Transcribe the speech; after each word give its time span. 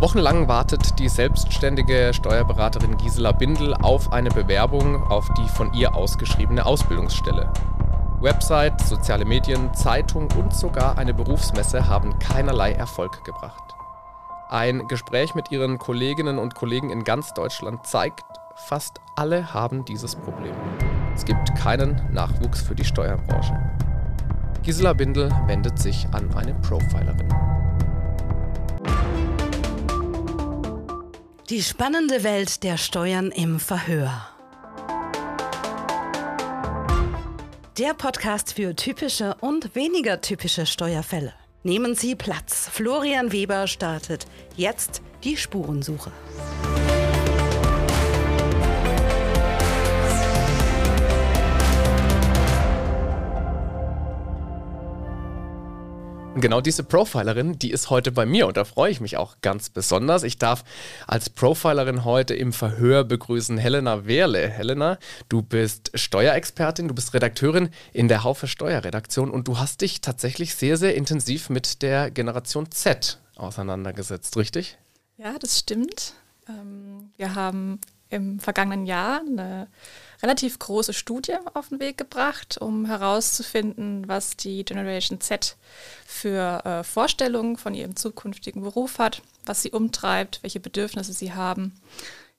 Wochenlang 0.00 0.46
wartet 0.46 1.00
die 1.00 1.08
selbstständige 1.08 2.12
Steuerberaterin 2.14 2.96
Gisela 2.98 3.32
Bindel 3.32 3.74
auf 3.74 4.12
eine 4.12 4.30
Bewerbung 4.30 5.02
auf 5.02 5.28
die 5.36 5.48
von 5.48 5.74
ihr 5.74 5.96
ausgeschriebene 5.96 6.64
Ausbildungsstelle. 6.64 7.52
Website, 8.20 8.80
soziale 8.80 9.24
Medien, 9.24 9.74
Zeitung 9.74 10.28
und 10.38 10.54
sogar 10.54 10.98
eine 10.98 11.14
Berufsmesse 11.14 11.88
haben 11.88 12.16
keinerlei 12.20 12.72
Erfolg 12.72 13.24
gebracht. 13.24 13.74
Ein 14.48 14.86
Gespräch 14.86 15.34
mit 15.34 15.50
ihren 15.50 15.78
Kolleginnen 15.78 16.38
und 16.38 16.54
Kollegen 16.54 16.90
in 16.90 17.02
ganz 17.02 17.34
Deutschland 17.34 17.84
zeigt, 17.84 18.24
fast 18.54 19.00
alle 19.16 19.52
haben 19.52 19.84
dieses 19.84 20.14
Problem. 20.14 20.54
Es 21.16 21.24
gibt 21.24 21.56
keinen 21.56 22.00
Nachwuchs 22.12 22.62
für 22.62 22.76
die 22.76 22.84
Steuerbranche. 22.84 23.58
Gisela 24.62 24.92
Bindel 24.92 25.32
wendet 25.46 25.80
sich 25.80 26.06
an 26.12 26.32
eine 26.36 26.54
Profilerin. 26.54 27.28
Die 31.50 31.62
spannende 31.62 32.24
Welt 32.24 32.62
der 32.62 32.76
Steuern 32.76 33.30
im 33.30 33.58
Verhör. 33.58 34.28
Der 37.78 37.94
Podcast 37.94 38.52
für 38.52 38.76
typische 38.76 39.34
und 39.40 39.74
weniger 39.74 40.20
typische 40.20 40.66
Steuerfälle. 40.66 41.32
Nehmen 41.62 41.94
Sie 41.94 42.14
Platz. 42.14 42.68
Florian 42.70 43.32
Weber 43.32 43.66
startet 43.66 44.26
jetzt 44.56 45.00
die 45.24 45.38
Spurensuche. 45.38 46.12
Genau 56.40 56.60
diese 56.60 56.82
Profilerin, 56.82 57.58
die 57.58 57.70
ist 57.70 57.90
heute 57.90 58.12
bei 58.12 58.26
mir 58.26 58.46
und 58.46 58.56
da 58.56 58.64
freue 58.64 58.90
ich 58.90 59.00
mich 59.00 59.16
auch 59.16 59.36
ganz 59.42 59.70
besonders. 59.70 60.22
Ich 60.22 60.38
darf 60.38 60.64
als 61.06 61.30
Profilerin 61.30 62.04
heute 62.04 62.34
im 62.34 62.52
Verhör 62.52 63.04
begrüßen 63.04 63.58
Helena 63.58 64.06
Wehrle. 64.06 64.48
Helena, 64.48 64.98
du 65.28 65.42
bist 65.42 65.90
Steuerexpertin, 65.94 66.88
du 66.88 66.94
bist 66.94 67.14
Redakteurin 67.14 67.70
in 67.92 68.08
der 68.08 68.24
Haufe 68.24 68.46
Steuerredaktion 68.46 69.30
und 69.30 69.48
du 69.48 69.58
hast 69.58 69.80
dich 69.80 70.00
tatsächlich 70.00 70.54
sehr, 70.54 70.76
sehr 70.76 70.94
intensiv 70.94 71.50
mit 71.50 71.82
der 71.82 72.10
Generation 72.10 72.70
Z 72.70 73.20
auseinandergesetzt, 73.36 74.36
richtig? 74.36 74.78
Ja, 75.16 75.38
das 75.38 75.58
stimmt. 75.58 76.14
Ähm, 76.48 77.10
wir 77.16 77.34
haben 77.34 77.80
im 78.10 78.40
vergangenen 78.40 78.86
Jahr 78.86 79.20
eine 79.20 79.68
relativ 80.22 80.58
große 80.58 80.92
Studie 80.92 81.36
auf 81.54 81.68
den 81.68 81.80
Weg 81.80 81.96
gebracht, 81.96 82.58
um 82.58 82.86
herauszufinden, 82.86 84.08
was 84.08 84.36
die 84.36 84.64
Generation 84.64 85.20
Z 85.20 85.56
für 86.06 86.64
äh, 86.64 86.84
Vorstellungen 86.84 87.56
von 87.56 87.74
ihrem 87.74 87.96
zukünftigen 87.96 88.62
Beruf 88.62 88.98
hat, 88.98 89.22
was 89.46 89.62
sie 89.62 89.70
umtreibt, 89.70 90.42
welche 90.42 90.60
Bedürfnisse 90.60 91.12
sie 91.12 91.32
haben. 91.32 91.80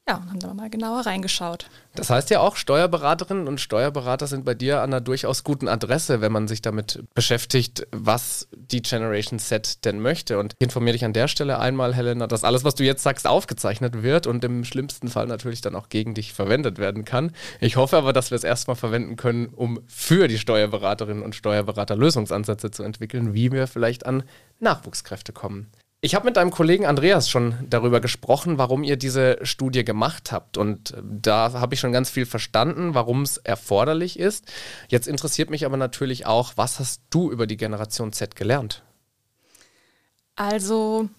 Ja, 0.09 0.15
und 0.15 0.29
haben 0.29 0.39
da 0.39 0.53
mal 0.55 0.71
genauer 0.71 1.05
reingeschaut. 1.05 1.69
Das 1.93 2.09
heißt 2.09 2.31
ja 2.31 2.39
auch, 2.39 2.55
Steuerberaterinnen 2.55 3.47
und 3.47 3.61
Steuerberater 3.61 4.25
sind 4.25 4.43
bei 4.43 4.55
dir 4.55 4.77
an 4.81 4.89
einer 4.89 5.01
durchaus 5.01 5.43
guten 5.43 5.67
Adresse, 5.67 6.19
wenn 6.19 6.31
man 6.31 6.47
sich 6.47 6.63
damit 6.63 7.03
beschäftigt, 7.13 7.85
was 7.91 8.47
die 8.51 8.81
Generation 8.81 9.37
Z 9.37 9.85
denn 9.85 9.99
möchte. 9.99 10.39
Und 10.39 10.53
ich 10.57 10.61
informiere 10.61 10.93
dich 10.93 11.05
an 11.05 11.13
der 11.13 11.27
Stelle 11.27 11.59
einmal, 11.59 11.93
Helena, 11.93 12.25
dass 12.25 12.43
alles, 12.43 12.63
was 12.63 12.73
du 12.73 12.83
jetzt 12.83 13.03
sagst, 13.03 13.27
aufgezeichnet 13.27 14.01
wird 14.01 14.25
und 14.25 14.43
im 14.43 14.63
schlimmsten 14.63 15.09
Fall 15.09 15.27
natürlich 15.27 15.61
dann 15.61 15.75
auch 15.75 15.89
gegen 15.89 16.15
dich 16.15 16.33
verwendet 16.33 16.79
werden 16.79 17.05
kann. 17.05 17.31
Ich 17.59 17.75
hoffe 17.75 17.95
aber, 17.95 18.11
dass 18.11 18.31
wir 18.31 18.35
es 18.35 18.43
erstmal 18.43 18.77
verwenden 18.77 19.15
können, 19.15 19.49
um 19.49 19.79
für 19.85 20.27
die 20.27 20.39
Steuerberaterinnen 20.39 21.21
und 21.21 21.35
Steuerberater 21.35 21.95
Lösungsansätze 21.95 22.71
zu 22.71 22.81
entwickeln, 22.81 23.35
wie 23.35 23.51
wir 23.51 23.67
vielleicht 23.67 24.07
an 24.07 24.23
Nachwuchskräfte 24.59 25.33
kommen. 25.33 25.67
Ich 26.01 26.15
habe 26.15 26.25
mit 26.25 26.37
deinem 26.37 26.51
Kollegen 26.51 26.85
Andreas 26.85 27.29
schon 27.29 27.55
darüber 27.69 27.99
gesprochen, 27.99 28.57
warum 28.57 28.83
ihr 28.83 28.95
diese 28.95 29.37
Studie 29.41 29.83
gemacht 29.83 30.31
habt. 30.31 30.57
Und 30.57 30.91
äh, 30.91 31.01
da 31.03 31.51
habe 31.53 31.73
ich 31.73 31.81
schon 31.81 31.91
ganz 31.91 32.09
viel 32.09 32.25
verstanden, 32.25 32.93
warum 32.93 33.23
es 33.23 33.37
erforderlich 33.37 34.17
ist. 34.17 34.45
Jetzt 34.87 35.07
interessiert 35.07 35.49
mich 35.49 35.65
aber 35.65 35.75
natürlich 35.75 36.25
auch, 36.25 36.53
was 36.55 36.79
hast 36.79 37.01
du 37.09 37.31
über 37.31 37.47
die 37.47 37.57
Generation 37.57 38.13
Z 38.13 38.37
gelernt? 38.37 38.81
Also, 40.37 41.09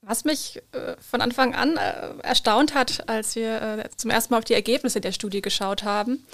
was 0.00 0.24
mich 0.24 0.62
äh, 0.70 0.94
von 1.00 1.20
Anfang 1.20 1.56
an 1.56 1.76
äh, 1.76 2.18
erstaunt 2.22 2.72
hat, 2.72 3.08
als 3.08 3.34
wir 3.34 3.62
äh, 3.62 3.88
zum 3.96 4.12
ersten 4.12 4.32
Mal 4.32 4.38
auf 4.38 4.44
die 4.44 4.54
Ergebnisse 4.54 5.00
der 5.00 5.10
Studie 5.10 5.42
geschaut 5.42 5.82
haben, 5.82 6.24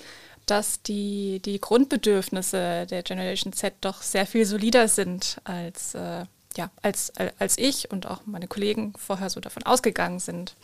dass 0.45 0.83
die, 0.83 1.41
die 1.43 1.59
Grundbedürfnisse 1.59 2.87
der 2.91 3.03
Generation 3.03 3.55
Z 3.55 3.73
doch 3.81 4.03
sehr 4.03 4.27
viel 4.27 4.45
solider 4.45 4.87
sind 4.87 5.41
als 5.45 5.95
äh, 5.95 6.27
ja, 6.57 6.71
als, 6.83 7.13
als 7.39 7.59
ich 7.59 7.91
und 7.91 8.07
auch 8.07 8.23
meine 8.27 8.49
Kollegen 8.49 8.93
vorher 8.97 9.31
so 9.31 9.41
davon 9.41 9.63
ausgegangen 9.65 10.19
sind. 10.19 10.57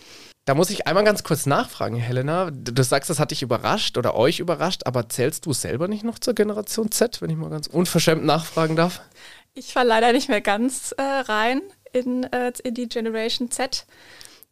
Da 0.44 0.54
muss 0.54 0.70
ich 0.70 0.86
einmal 0.86 1.04
ganz 1.04 1.24
kurz 1.24 1.46
nachfragen, 1.46 1.96
Helena. 1.96 2.50
Du 2.52 2.82
sagst, 2.82 3.10
das 3.10 3.18
hat 3.18 3.32
dich 3.32 3.42
überrascht 3.42 3.98
oder 3.98 4.14
euch 4.14 4.38
überrascht, 4.38 4.82
aber 4.84 5.08
zählst 5.08 5.46
du 5.46 5.52
selber 5.52 5.88
nicht 5.88 6.04
noch 6.04 6.18
zur 6.18 6.34
Generation 6.34 6.90
Z, 6.90 7.20
wenn 7.20 7.30
ich 7.30 7.36
mal 7.36 7.50
ganz 7.50 7.66
unverschämt 7.66 8.24
nachfragen 8.24 8.76
darf? 8.76 9.00
Ich 9.54 9.74
war 9.74 9.84
leider 9.84 10.12
nicht 10.12 10.28
mehr 10.28 10.40
ganz 10.40 10.92
äh, 10.92 11.02
rein 11.02 11.62
in, 11.92 12.24
äh, 12.24 12.52
in 12.62 12.74
die 12.74 12.88
Generation 12.88 13.50
Z. 13.50 13.86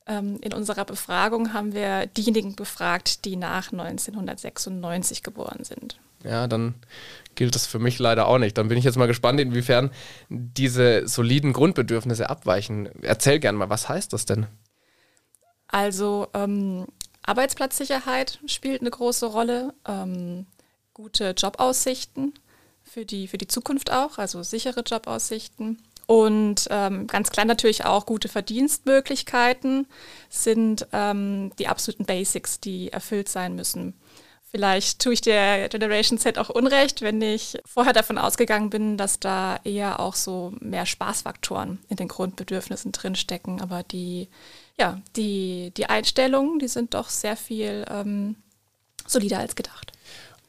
Ähm, 0.06 0.38
in 0.42 0.52
unserer 0.52 0.84
Befragung 0.84 1.52
haben 1.52 1.74
wir 1.74 2.06
diejenigen 2.06 2.56
befragt, 2.56 3.24
die 3.24 3.36
nach 3.36 3.72
1996 3.72 5.22
geboren 5.22 5.64
sind. 5.64 5.98
Ja, 6.24 6.46
dann 6.46 6.74
gilt 7.34 7.54
das 7.54 7.66
für 7.66 7.78
mich 7.78 7.98
leider 7.98 8.26
auch 8.26 8.38
nicht. 8.38 8.56
Dann 8.58 8.68
bin 8.68 8.78
ich 8.78 8.84
jetzt 8.84 8.96
mal 8.96 9.06
gespannt, 9.06 9.40
inwiefern 9.40 9.90
diese 10.28 11.06
soliden 11.06 11.52
Grundbedürfnisse 11.52 12.30
abweichen. 12.30 12.88
Erzähl 13.02 13.38
gerne 13.38 13.58
mal, 13.58 13.70
was 13.70 13.88
heißt 13.88 14.12
das 14.12 14.24
denn? 14.24 14.46
Also 15.68 16.28
ähm, 16.34 16.86
Arbeitsplatzsicherheit 17.22 18.38
spielt 18.46 18.80
eine 18.80 18.90
große 18.90 19.26
Rolle, 19.26 19.74
ähm, 19.86 20.46
gute 20.92 21.30
Jobaussichten 21.36 22.34
für 22.82 23.04
die, 23.04 23.26
für 23.28 23.38
die 23.38 23.48
Zukunft 23.48 23.92
auch, 23.92 24.18
also 24.18 24.42
sichere 24.42 24.80
Jobaussichten. 24.80 25.78
Und 26.06 26.68
ähm, 26.70 27.06
ganz 27.06 27.30
klar 27.30 27.46
natürlich 27.46 27.86
auch 27.86 28.04
gute 28.04 28.28
Verdienstmöglichkeiten 28.28 29.86
sind 30.28 30.86
ähm, 30.92 31.50
die 31.58 31.66
absoluten 31.66 32.04
Basics, 32.04 32.60
die 32.60 32.92
erfüllt 32.92 33.28
sein 33.28 33.54
müssen. 33.54 33.94
Vielleicht 34.54 35.00
tue 35.00 35.14
ich 35.14 35.20
der 35.20 35.68
Generation 35.68 36.16
Z 36.16 36.38
auch 36.38 36.48
Unrecht, 36.48 37.02
wenn 37.02 37.20
ich 37.20 37.58
vorher 37.66 37.92
davon 37.92 38.18
ausgegangen 38.18 38.70
bin, 38.70 38.96
dass 38.96 39.18
da 39.18 39.58
eher 39.64 39.98
auch 39.98 40.14
so 40.14 40.52
mehr 40.60 40.86
Spaßfaktoren 40.86 41.80
in 41.88 41.96
den 41.96 42.06
Grundbedürfnissen 42.06 42.92
drinstecken. 42.92 43.60
Aber 43.60 43.82
die, 43.82 44.28
ja, 44.78 45.00
die, 45.16 45.72
die 45.76 45.86
Einstellungen, 45.86 46.60
die 46.60 46.68
sind 46.68 46.94
doch 46.94 47.08
sehr 47.08 47.36
viel 47.36 47.84
ähm, 47.90 48.36
solider 49.08 49.40
als 49.40 49.56
gedacht. 49.56 49.90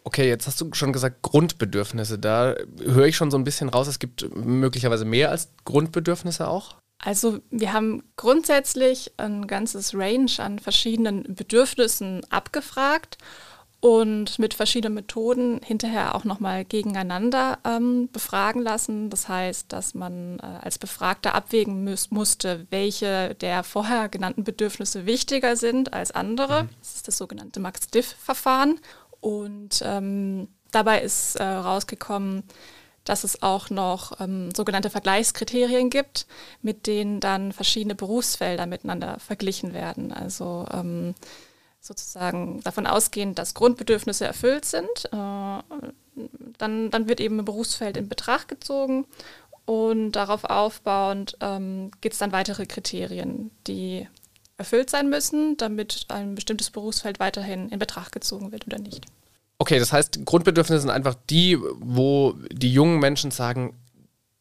Okay, 0.03 0.27
jetzt 0.27 0.45
hast 0.45 0.61
du 0.61 0.72
schon 0.73 0.93
gesagt 0.93 1.23
Grundbedürfnisse. 1.23 2.19
Da 2.19 2.53
höre 2.77 3.07
ich 3.07 3.16
schon 3.16 3.31
so 3.31 3.39
ein 3.39 3.43
bisschen 3.43 3.69
raus, 3.69 3.87
es 3.87 3.97
gibt 3.97 4.35
möglicherweise 4.35 5.05
mehr 5.05 5.31
als 5.31 5.49
Grundbedürfnisse 5.66 6.47
auch. 6.47 6.75
Also 6.99 7.39
wir 7.49 7.73
haben 7.73 8.03
grundsätzlich 8.17 9.13
ein 9.17 9.47
ganzes 9.47 9.95
Range 9.95 10.31
an 10.37 10.59
verschiedenen 10.59 11.23
Bedürfnissen 11.33 12.23
abgefragt 12.29 13.17
und 13.81 14.39
mit 14.39 14.53
verschiedenen 14.53 14.95
Methoden 14.95 15.59
hinterher 15.63 16.15
auch 16.15 16.23
nochmal 16.23 16.65
gegeneinander 16.65 17.59
ähm, 17.63 18.09
befragen 18.11 18.61
lassen. 18.61 19.09
Das 19.09 19.27
heißt, 19.27 19.71
dass 19.71 19.93
man 19.93 20.39
äh, 20.39 20.45
als 20.63 20.79
Befragter 20.79 21.35
abwägen 21.35 21.83
muss, 21.83 22.09
musste, 22.09 22.65
welche 22.71 23.35
der 23.35 23.63
vorher 23.63 24.09
genannten 24.09 24.43
Bedürfnisse 24.43 25.05
wichtiger 25.05 25.55
sind 25.55 25.93
als 25.93 26.11
andere. 26.11 26.63
Mhm. 26.63 26.69
Das 26.79 26.95
ist 26.95 27.07
das 27.07 27.17
sogenannte 27.17 27.59
Max-Diff-Verfahren. 27.59 28.79
Und 29.19 29.81
ähm, 29.83 30.47
dabei 30.71 31.01
ist 31.01 31.35
äh, 31.35 31.43
rausgekommen, 31.43 32.43
dass 33.03 33.23
es 33.23 33.43
auch 33.43 33.69
noch 33.69 34.19
ähm, 34.19 34.49
sogenannte 34.55 34.89
Vergleichskriterien 34.89 35.89
gibt, 35.89 36.25
mit 36.61 36.87
denen 36.87 37.19
dann 37.19 37.51
verschiedene 37.53 37.95
Berufsfelder 37.95 38.66
miteinander 38.66 39.19
verglichen 39.19 39.73
werden. 39.73 40.11
Also 40.11 40.66
ähm, 40.73 41.13
sozusagen 41.85 42.61
davon 42.61 42.87
ausgehen, 42.87 43.35
dass 43.35 43.53
Grundbedürfnisse 43.53 44.26
erfüllt 44.26 44.66
sind, 44.66 44.87
äh, 45.11 45.59
dann, 46.58 46.90
dann 46.91 47.08
wird 47.08 47.20
eben 47.20 47.40
ein 47.40 47.46
Berufsfeld 47.46 47.97
in 47.97 48.09
Betracht 48.09 48.47
gezogen 48.47 49.05
und 49.66 50.14
darauf 50.14 50.43
aufbauend 50.46 51.37
ähm, 51.41 51.91
gibt 52.02 52.14
es 52.14 52.20
dann 52.20 52.32
weitere 52.32 52.66
Kriterien, 52.66 53.52
die 53.67 54.08
erfüllt 54.58 54.90
sein 54.90 55.09
müssen, 55.09 55.58
damit 55.58 56.05
ein 56.09 56.35
bestimmtes 56.35 56.70
Berufsfeld 56.70 57.20
weiterhin 57.20 57.70
in 57.70 57.79
Betracht 57.79 58.11
gezogen 58.11 58.52
wird 58.52 58.67
oder 58.67 58.79
nicht. 58.79 59.05
Okay, 59.58 59.79
das 59.79 59.91
heißt, 59.91 60.26
Grundbedürfnisse 60.26 60.81
sind 60.81 60.90
einfach 60.90 61.16
die, 61.29 61.58
wo 61.79 62.35
die 62.52 62.72
jungen 62.72 62.99
Menschen 62.99 63.31
sagen, 63.31 63.76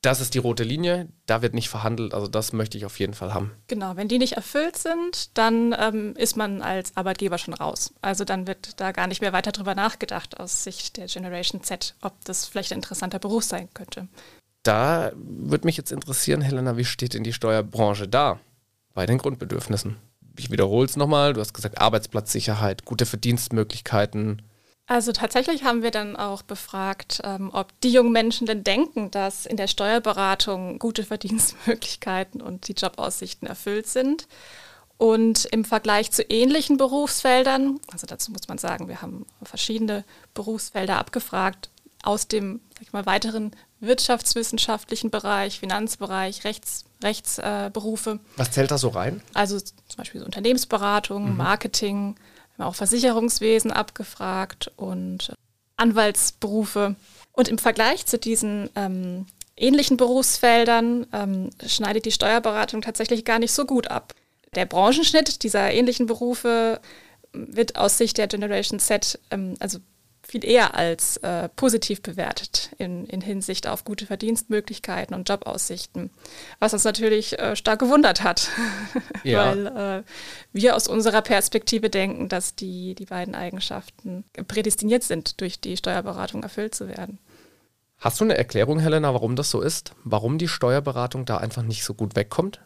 das 0.04 0.20
ist 0.20 0.34
die 0.34 0.38
rote 0.38 0.64
Linie, 0.64 1.08
da 1.26 1.40
wird 1.40 1.54
nicht 1.54 1.68
verhandelt, 1.68 2.12
also 2.12 2.26
das 2.26 2.52
möchte 2.52 2.76
ich 2.76 2.84
auf 2.84 2.98
jeden 2.98 3.14
Fall 3.14 3.32
haben. 3.32 3.52
Genau, 3.68 3.96
wenn 3.96 4.08
die 4.08 4.18
nicht 4.18 4.34
erfüllt 4.34 4.76
sind, 4.76 5.36
dann 5.38 5.74
ähm, 5.78 6.14
ist 6.16 6.36
man 6.36 6.60
als 6.60 6.96
Arbeitgeber 6.96 7.38
schon 7.38 7.54
raus. 7.54 7.94
Also 8.02 8.24
dann 8.24 8.46
wird 8.46 8.80
da 8.80 8.92
gar 8.92 9.06
nicht 9.06 9.22
mehr 9.22 9.32
weiter 9.32 9.52
drüber 9.52 9.74
nachgedacht 9.74 10.38
aus 10.38 10.64
Sicht 10.64 10.98
der 10.98 11.06
Generation 11.06 11.62
Z, 11.62 11.94
ob 12.02 12.12
das 12.24 12.46
vielleicht 12.46 12.72
ein 12.72 12.78
interessanter 12.78 13.18
Beruf 13.18 13.44
sein 13.44 13.68
könnte. 13.72 14.08
Da 14.62 15.12
würde 15.14 15.66
mich 15.66 15.76
jetzt 15.76 15.92
interessieren, 15.92 16.42
Helena, 16.42 16.76
wie 16.76 16.84
steht 16.84 17.14
denn 17.14 17.24
die 17.24 17.32
Steuerbranche 17.32 18.08
da 18.08 18.40
bei 18.92 19.06
den 19.06 19.18
Grundbedürfnissen. 19.18 19.96
Ich 20.38 20.50
wiederhole 20.50 20.86
es 20.86 20.96
nochmal, 20.96 21.32
du 21.32 21.40
hast 21.40 21.54
gesagt 21.54 21.80
Arbeitsplatzsicherheit, 21.80 22.84
gute 22.84 23.06
Verdienstmöglichkeiten. 23.06 24.42
Also 24.86 25.12
tatsächlich 25.12 25.64
haben 25.64 25.82
wir 25.82 25.90
dann 25.90 26.14
auch 26.14 26.42
befragt, 26.42 27.22
ähm, 27.24 27.50
ob 27.52 27.68
die 27.80 27.90
jungen 27.90 28.12
Menschen 28.12 28.46
denn 28.46 28.64
denken, 28.64 29.10
dass 29.10 29.46
in 29.46 29.56
der 29.56 29.66
Steuerberatung 29.66 30.78
gute 30.78 31.04
Verdienstmöglichkeiten 31.04 32.42
und 32.42 32.68
die 32.68 32.74
Jobaussichten 32.74 33.48
erfüllt 33.48 33.86
sind. 33.86 34.28
Und 34.96 35.46
im 35.46 35.64
Vergleich 35.64 36.12
zu 36.12 36.22
ähnlichen 36.22 36.76
Berufsfeldern, 36.76 37.80
also 37.90 38.06
dazu 38.06 38.30
muss 38.30 38.46
man 38.46 38.58
sagen, 38.58 38.88
wir 38.88 39.02
haben 39.02 39.26
verschiedene 39.42 40.04
Berufsfelder 40.34 40.98
abgefragt 40.98 41.70
aus 42.02 42.28
dem 42.28 42.60
sag 42.74 42.82
ich 42.82 42.92
mal, 42.92 43.06
weiteren 43.06 43.52
wirtschaftswissenschaftlichen 43.80 45.10
Bereich, 45.10 45.58
Finanzbereich, 45.58 46.44
Rechts, 46.44 46.84
Rechtsberufe. 47.02 48.12
Äh, 48.12 48.38
Was 48.38 48.50
zählt 48.50 48.70
da 48.70 48.78
so 48.78 48.88
rein? 48.88 49.22
Also 49.32 49.58
zum 49.58 49.74
Beispiel 49.96 50.20
so 50.20 50.26
Unternehmensberatung, 50.26 51.30
mhm. 51.30 51.36
Marketing, 51.36 52.16
wir 52.56 52.64
haben 52.64 52.70
auch 52.70 52.76
Versicherungswesen 52.76 53.72
abgefragt 53.72 54.70
und 54.76 55.32
Anwaltsberufe. 55.76 56.96
Und 57.32 57.48
im 57.48 57.58
Vergleich 57.58 58.06
zu 58.06 58.18
diesen 58.18 58.70
ähm, 58.76 59.26
ähnlichen 59.56 59.96
Berufsfeldern 59.96 61.06
ähm, 61.12 61.50
schneidet 61.66 62.04
die 62.04 62.12
Steuerberatung 62.12 62.82
tatsächlich 62.82 63.24
gar 63.24 63.38
nicht 63.38 63.52
so 63.52 63.64
gut 63.64 63.88
ab. 63.88 64.14
Der 64.54 64.66
Branchenschnitt 64.66 65.42
dieser 65.42 65.72
ähnlichen 65.72 66.06
Berufe 66.06 66.80
wird 67.32 67.76
aus 67.76 67.98
Sicht 67.98 68.18
der 68.18 68.28
Generation 68.28 68.78
Z 68.78 69.18
ähm, 69.30 69.54
also 69.58 69.78
viel 70.26 70.44
eher 70.44 70.74
als 70.74 71.18
äh, 71.18 71.48
positiv 71.50 72.02
bewertet 72.02 72.70
in, 72.78 73.06
in, 73.06 73.20
Hinsicht 73.20 73.66
auf 73.66 73.84
gute 73.84 74.06
Verdienstmöglichkeiten 74.06 75.14
und 75.14 75.28
Jobaussichten, 75.28 76.10
was 76.58 76.72
uns 76.72 76.84
natürlich 76.84 77.38
äh, 77.38 77.56
stark 77.56 77.78
gewundert 77.80 78.22
hat, 78.22 78.48
ja. 79.22 79.46
weil 79.46 79.66
äh, 79.66 80.02
wir 80.52 80.76
aus 80.76 80.88
unserer 80.88 81.22
Perspektive 81.22 81.90
denken, 81.90 82.28
dass 82.28 82.54
die, 82.54 82.94
die 82.94 83.06
beiden 83.06 83.34
Eigenschaften 83.34 84.24
prädestiniert 84.48 85.04
sind, 85.04 85.40
durch 85.40 85.60
die 85.60 85.76
Steuerberatung 85.76 86.42
erfüllt 86.42 86.74
zu 86.74 86.88
werden. 86.88 87.18
Hast 87.98 88.20
du 88.20 88.24
eine 88.24 88.36
Erklärung, 88.36 88.78
Helena, 88.78 89.14
warum 89.14 89.36
das 89.36 89.50
so 89.50 89.60
ist? 89.60 89.92
Warum 90.04 90.38
die 90.38 90.48
Steuerberatung 90.48 91.24
da 91.24 91.38
einfach 91.38 91.62
nicht 91.62 91.84
so 91.84 91.94
gut 91.94 92.16
wegkommt? 92.16 92.60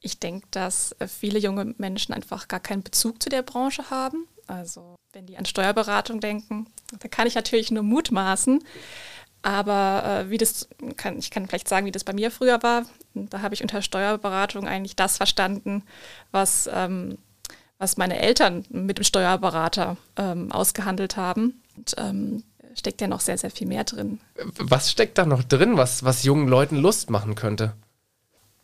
Ich 0.00 0.18
denke, 0.18 0.46
dass 0.50 0.92
äh, 0.98 1.08
viele 1.08 1.38
junge 1.38 1.74
Menschen 1.78 2.14
einfach 2.14 2.48
gar 2.48 2.60
keinen 2.60 2.82
Bezug 2.82 3.22
zu 3.22 3.28
der 3.28 3.42
Branche 3.42 3.90
haben. 3.90 4.26
Also 4.50 4.96
wenn 5.12 5.26
die 5.26 5.38
an 5.38 5.44
Steuerberatung 5.44 6.20
denken, 6.20 6.66
da 6.98 7.08
kann 7.08 7.26
ich 7.26 7.34
natürlich 7.34 7.70
nur 7.70 7.82
mutmaßen. 7.82 8.62
Aber 9.42 10.04
äh, 10.04 10.30
wie 10.30 10.38
das 10.38 10.68
kann, 10.96 11.18
ich 11.18 11.30
kann 11.30 11.46
vielleicht 11.46 11.68
sagen, 11.68 11.86
wie 11.86 11.92
das 11.92 12.04
bei 12.04 12.12
mir 12.12 12.30
früher 12.30 12.62
war. 12.62 12.84
Da 13.14 13.40
habe 13.40 13.54
ich 13.54 13.62
unter 13.62 13.80
Steuerberatung 13.80 14.66
eigentlich 14.66 14.96
das 14.96 15.16
verstanden, 15.16 15.84
was, 16.30 16.68
ähm, 16.72 17.16
was 17.78 17.96
meine 17.96 18.18
Eltern 18.18 18.66
mit 18.68 18.98
dem 18.98 19.04
Steuerberater 19.04 19.96
ähm, 20.16 20.52
ausgehandelt 20.52 21.16
haben. 21.16 21.62
Und 21.76 21.94
ähm, 21.96 22.42
steckt 22.74 23.00
ja 23.00 23.08
noch 23.08 23.20
sehr, 23.20 23.38
sehr 23.38 23.50
viel 23.50 23.66
mehr 23.66 23.84
drin. 23.84 24.20
Was 24.58 24.90
steckt 24.90 25.16
da 25.16 25.24
noch 25.24 25.42
drin, 25.42 25.76
was, 25.76 26.04
was 26.04 26.24
jungen 26.24 26.48
Leuten 26.48 26.76
Lust 26.76 27.08
machen 27.08 27.34
könnte? 27.34 27.74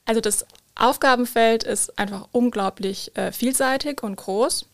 Also 0.05 0.21
das 0.21 0.47
Aufgabenfeld 0.75 1.65
ist 1.65 1.99
einfach 1.99 2.29
unglaublich 2.33 3.17
äh, 3.17 3.33
vielseitig 3.33 4.03
und 4.03 4.17
groß. 4.17 4.67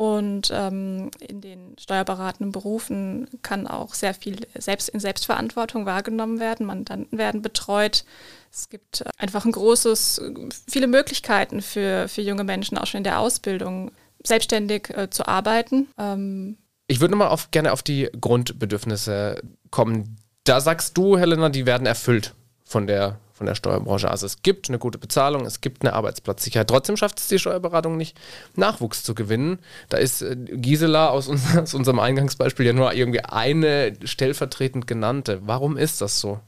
Und 0.00 0.50
ähm, 0.50 1.10
in 1.20 1.42
den 1.42 1.76
steuerberatenden 1.78 2.52
Berufen 2.52 3.28
kann 3.42 3.66
auch 3.66 3.92
sehr 3.92 4.14
viel 4.14 4.46
selbst 4.58 4.88
in 4.88 4.98
Selbstverantwortung 4.98 5.84
wahrgenommen 5.84 6.40
werden. 6.40 6.64
Mandanten 6.64 7.18
werden 7.18 7.42
betreut. 7.42 8.06
Es 8.50 8.70
gibt 8.70 9.04
einfach 9.18 9.44
ein 9.44 9.52
großes, 9.52 10.22
viele 10.66 10.86
Möglichkeiten 10.86 11.60
für, 11.60 12.08
für 12.08 12.22
junge 12.22 12.44
Menschen, 12.44 12.78
auch 12.78 12.86
schon 12.86 12.98
in 12.98 13.04
der 13.04 13.18
Ausbildung, 13.18 13.90
selbstständig 14.24 14.88
äh, 14.88 15.10
zu 15.10 15.28
arbeiten. 15.28 15.88
Ähm 15.98 16.56
ich 16.86 17.02
würde 17.02 17.12
nochmal 17.12 17.28
auf, 17.28 17.50
gerne 17.50 17.70
auf 17.70 17.82
die 17.82 18.08
Grundbedürfnisse 18.18 19.42
kommen. 19.70 20.16
Da 20.44 20.62
sagst 20.62 20.96
du, 20.96 21.18
Helena, 21.18 21.50
die 21.50 21.66
werden 21.66 21.86
erfüllt 21.86 22.34
von 22.70 22.86
der 22.86 23.18
von 23.32 23.46
der 23.46 23.54
Steuerbranche. 23.54 24.10
Also 24.10 24.26
es 24.26 24.42
gibt 24.42 24.68
eine 24.68 24.78
gute 24.78 24.98
Bezahlung, 24.98 25.46
es 25.46 25.62
gibt 25.62 25.82
eine 25.82 25.94
Arbeitsplatzsicherheit. 25.94 26.68
Trotzdem 26.68 26.98
schafft 26.98 27.18
es 27.18 27.28
die 27.28 27.38
Steuerberatung 27.38 27.96
nicht, 27.96 28.20
Nachwuchs 28.54 29.02
zu 29.02 29.14
gewinnen. 29.14 29.60
Da 29.88 29.96
ist 29.96 30.20
äh, 30.20 30.36
Gisela 30.36 31.08
aus, 31.08 31.26
uns, 31.26 31.56
aus 31.56 31.72
unserem 31.72 32.00
Eingangsbeispiel 32.00 32.66
ja 32.66 32.74
nur 32.74 32.92
irgendwie 32.92 33.20
eine 33.20 33.94
stellvertretend 34.04 34.86
genannte. 34.86 35.40
Warum 35.46 35.78
ist 35.78 36.02
das 36.02 36.20
so? 36.20 36.38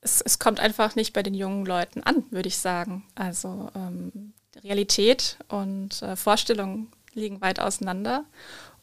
Es, 0.00 0.20
es 0.20 0.40
kommt 0.40 0.58
einfach 0.58 0.96
nicht 0.96 1.12
bei 1.12 1.22
den 1.22 1.34
jungen 1.34 1.64
Leuten 1.64 2.02
an, 2.02 2.24
würde 2.30 2.48
ich 2.48 2.58
sagen. 2.58 3.04
Also 3.14 3.70
ähm, 3.76 4.32
Realität 4.64 5.38
und 5.46 6.02
äh, 6.02 6.16
Vorstellung 6.16 6.88
liegen 7.12 7.40
weit 7.42 7.60
auseinander. 7.60 8.24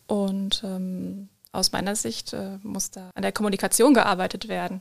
Und 0.08 0.64
ähm, 0.64 1.28
aus 1.52 1.74
meiner 1.74 1.98
Sicht 1.98 2.32
äh, 2.32 2.60
muss 2.64 2.92
da 2.92 3.12
an 3.14 3.24
der 3.24 3.34
Kommunikation 3.34 3.94
gearbeitet 3.94 4.48
werden 4.48 4.80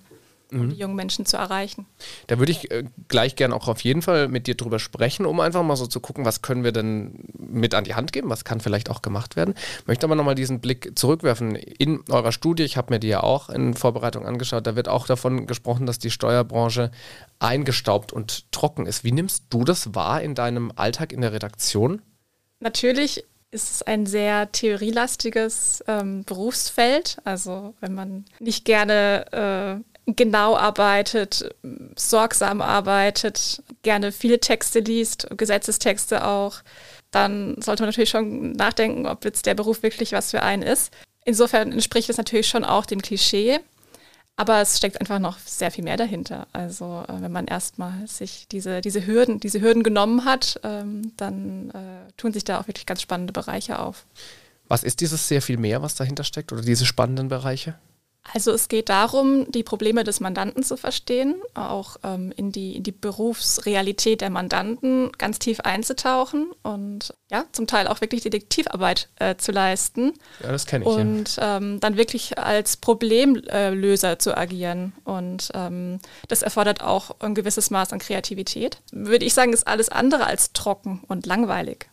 um 0.53 0.67
mhm. 0.67 0.71
die 0.71 0.77
jungen 0.77 0.97
Menschen 0.97 1.27
zu 1.27 1.37
erreichen. 1.37 1.87
Da 2.27 2.39
würde 2.39 2.53
ich 2.53 2.71
äh, 2.71 2.85
gleich 3.09 3.37
gerne 3.37 3.55
auch 3.55 3.69
auf 3.69 3.83
jeden 3.83 4.03
Fall 4.03 4.29
mit 4.29 4.47
dir 4.47 4.55
drüber 4.55 4.79
sprechen, 4.79 5.27
um 5.27 5.41
einfach 5.41 5.63
mal 5.63 5.77
so 5.77 5.87
zu 5.87 6.01
gucken, 6.01 6.25
was 6.25 6.43
können 6.43 6.65
wir 6.65 6.73
denn 6.73 7.25
mit 7.39 7.75
an 7.75 7.85
die 7.85 7.95
Hand 7.95 8.13
geben, 8.13 8.31
was 8.31 8.45
kann 8.45 8.61
vielleicht 8.61 8.91
auch 8.91 9.03
gemacht 9.03 9.37
werden. 9.37 9.55
Möchte 9.87 10.07
aber 10.07 10.15
nochmal 10.15 10.35
diesen 10.35 10.61
Blick 10.61 10.99
zurückwerfen. 10.99 11.55
In 11.57 12.03
eurer 12.09 12.33
Studie, 12.33 12.65
ich 12.65 12.77
habe 12.77 12.93
mir 12.95 13.01
die 13.01 13.09
ja 13.09 13.23
auch 13.23 13.49
in 13.49 13.75
Vorbereitung 13.75 14.27
angeschaut, 14.27 14.67
da 14.67 14.77
wird 14.77 14.89
auch 14.89 15.07
davon 15.07 15.47
gesprochen, 15.47 15.87
dass 15.87 15.99
die 15.99 16.11
Steuerbranche 16.11 16.91
eingestaubt 17.39 18.13
und 18.13 18.51
trocken 18.53 18.87
ist. 18.87 19.05
Wie 19.05 19.13
nimmst 19.13 19.45
du 19.51 19.65
das 19.65 19.95
wahr 19.95 20.23
in 20.23 20.35
deinem 20.35 20.73
Alltag 20.77 21.13
in 21.13 21.21
der 21.21 21.33
Redaktion? 21.33 22.03
Natürlich 22.61 23.25
ist 23.51 23.71
es 23.71 23.83
ein 23.83 24.07
sehr 24.07 24.53
theorielastiges 24.53 25.83
ähm, 25.89 26.25
Berufsfeld. 26.25 27.19
Also 27.25 27.75
wenn 27.81 27.95
man 27.95 28.25
nicht 28.39 28.65
gerne 28.65 29.83
äh, 29.83 29.90
genau 30.17 30.57
arbeitet, 30.57 31.55
sorgsam 31.97 32.61
arbeitet, 32.61 33.63
gerne 33.83 34.13
viele 34.13 34.41
Texte 34.41 34.81
liest, 34.81 35.29
Gesetzestexte 35.37 36.27
auch, 36.27 36.63
dann 37.11 37.61
sollte 37.61 37.83
man 37.83 37.89
natürlich 37.89 38.11
schon 38.11 38.53
nachdenken, 38.53 39.07
ob 39.07 39.25
jetzt 39.25 39.47
der 39.47 39.55
Beruf 39.55 39.83
wirklich 39.83 40.13
was 40.13 40.31
für 40.31 40.43
einen 40.43 40.63
ist. 40.63 40.93
Insofern 41.25 41.73
entspricht 41.73 42.09
es 42.09 42.17
natürlich 42.17 42.49
schon 42.49 42.65
auch 42.65 42.87
dem 42.87 43.03
Klischee, 43.03 43.59
aber 44.37 44.61
es 44.61 44.79
steckt 44.79 45.01
einfach 45.01 45.19
noch 45.19 45.39
sehr 45.39 45.71
viel 45.71 45.85
mehr 45.85 45.97
dahinter. 45.97 46.47
Also 46.53 47.05
äh, 47.09 47.21
wenn 47.21 47.33
man 47.33 47.47
erstmal 47.47 48.07
sich 48.07 48.47
diese, 48.49 48.81
diese 48.81 49.07
Hürden, 49.07 49.39
diese 49.41 49.61
Hürden 49.61 49.83
genommen 49.83 50.25
hat, 50.25 50.59
ähm, 50.63 51.13
dann 51.17 51.71
äh, 51.71 52.13
tun 52.17 52.33
sich 52.33 52.45
da 52.45 52.59
auch 52.59 52.67
wirklich 52.67 52.87
ganz 52.87 53.03
spannende 53.03 53.33
Bereiche 53.33 53.79
auf. 53.79 54.07
Was 54.69 54.85
ist 54.85 55.01
dieses 55.01 55.27
sehr 55.29 55.43
viel 55.43 55.59
mehr, 55.59 55.83
was 55.83 55.97
dahinter 55.97 56.25
steckt 56.25 56.53
oder 56.53 56.63
diese 56.63 56.87
spannenden 56.87 57.29
Bereiche? 57.29 57.75
Also 58.23 58.53
es 58.53 58.69
geht 58.69 58.89
darum, 58.89 59.51
die 59.51 59.63
Probleme 59.63 60.05
des 60.05 60.21
Mandanten 60.21 60.63
zu 60.63 60.77
verstehen, 60.77 61.37
auch 61.55 61.97
ähm, 62.05 62.33
in, 62.37 62.53
die, 62.53 62.77
in 62.77 62.83
die 62.83 62.93
Berufsrealität 62.93 64.21
der 64.21 64.31
Mandanten 64.31 65.11
ganz 65.19 65.39
tief 65.39 65.61
einzutauchen 65.61 66.53
und 66.63 67.15
ja, 67.31 67.45
zum 67.53 67.67
Teil 67.67 67.87
auch 67.89 68.01
wirklich 68.01 68.23
Detektivarbeit 68.23 69.09
äh, 69.17 69.37
zu 69.37 69.53
leisten. 69.53 70.13
Ja, 70.43 70.53
das 70.53 70.67
kenne 70.67 70.85
ich. 70.85 70.91
Und 70.91 71.37
ja. 71.37 71.57
ähm, 71.57 71.81
dann 71.81 71.97
wirklich 71.97 72.39
als 72.39 72.77
Problemlöser 72.77 74.19
zu 74.19 74.37
agieren. 74.37 74.93
Und 75.05 75.51
ähm, 75.55 75.99
das 76.29 76.43
erfordert 76.43 76.83
auch 76.83 77.17
ein 77.21 77.35
gewisses 77.35 77.71
Maß 77.71 77.93
an 77.93 77.99
Kreativität. 77.99 78.79
Würde 78.93 79.25
ich 79.25 79.35
sagen, 79.35 79.53
ist 79.53 79.67
alles 79.67 79.89
andere 79.89 80.27
als 80.27 80.53
trocken 80.53 81.03
und 81.09 81.27
langweilig. 81.27 81.90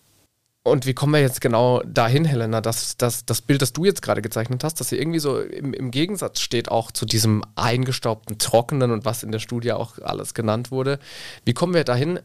Und 0.67 0.85
wie 0.85 0.93
kommen 0.93 1.13
wir 1.13 1.21
jetzt 1.21 1.41
genau 1.41 1.81
dahin, 1.83 2.25
Helena, 2.25 2.61
dass, 2.61 2.97
dass 2.97 3.25
das 3.25 3.41
Bild, 3.41 3.61
das 3.61 3.73
du 3.73 3.85
jetzt 3.85 4.01
gerade 4.01 4.21
gezeichnet 4.21 4.63
hast, 4.63 4.79
dass 4.79 4.89
hier 4.89 4.99
irgendwie 4.99 5.19
so 5.19 5.39
im, 5.39 5.73
im, 5.73 5.91
Gegensatz 5.91 6.41
steht 6.41 6.69
auch 6.69 6.91
zu 6.91 7.05
diesem 7.05 7.43
eingestaubten, 7.55 8.37
trockenen 8.37 8.91
und 8.91 9.05
was 9.05 9.23
in 9.23 9.31
der 9.31 9.39
Studie 9.39 9.71
auch 9.71 9.97
alles 9.99 10.33
genannt 10.33 10.71
wurde. 10.71 10.99
Wie 11.45 11.53
kommen 11.53 11.73
wir 11.73 11.83
dahin, 11.83 12.19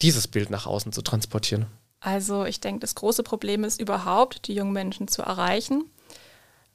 dieses 0.00 0.28
Bild 0.28 0.50
nach 0.50 0.66
außen 0.66 0.92
zu 0.92 1.02
transportieren? 1.02 1.66
Also 2.00 2.44
ich 2.44 2.60
denke, 2.60 2.80
das 2.80 2.94
große 2.94 3.22
Problem 3.22 3.62
ist 3.62 3.80
überhaupt, 3.80 4.48
die 4.48 4.54
jungen 4.54 4.72
Menschen 4.72 5.06
zu 5.06 5.22
erreichen. 5.22 5.84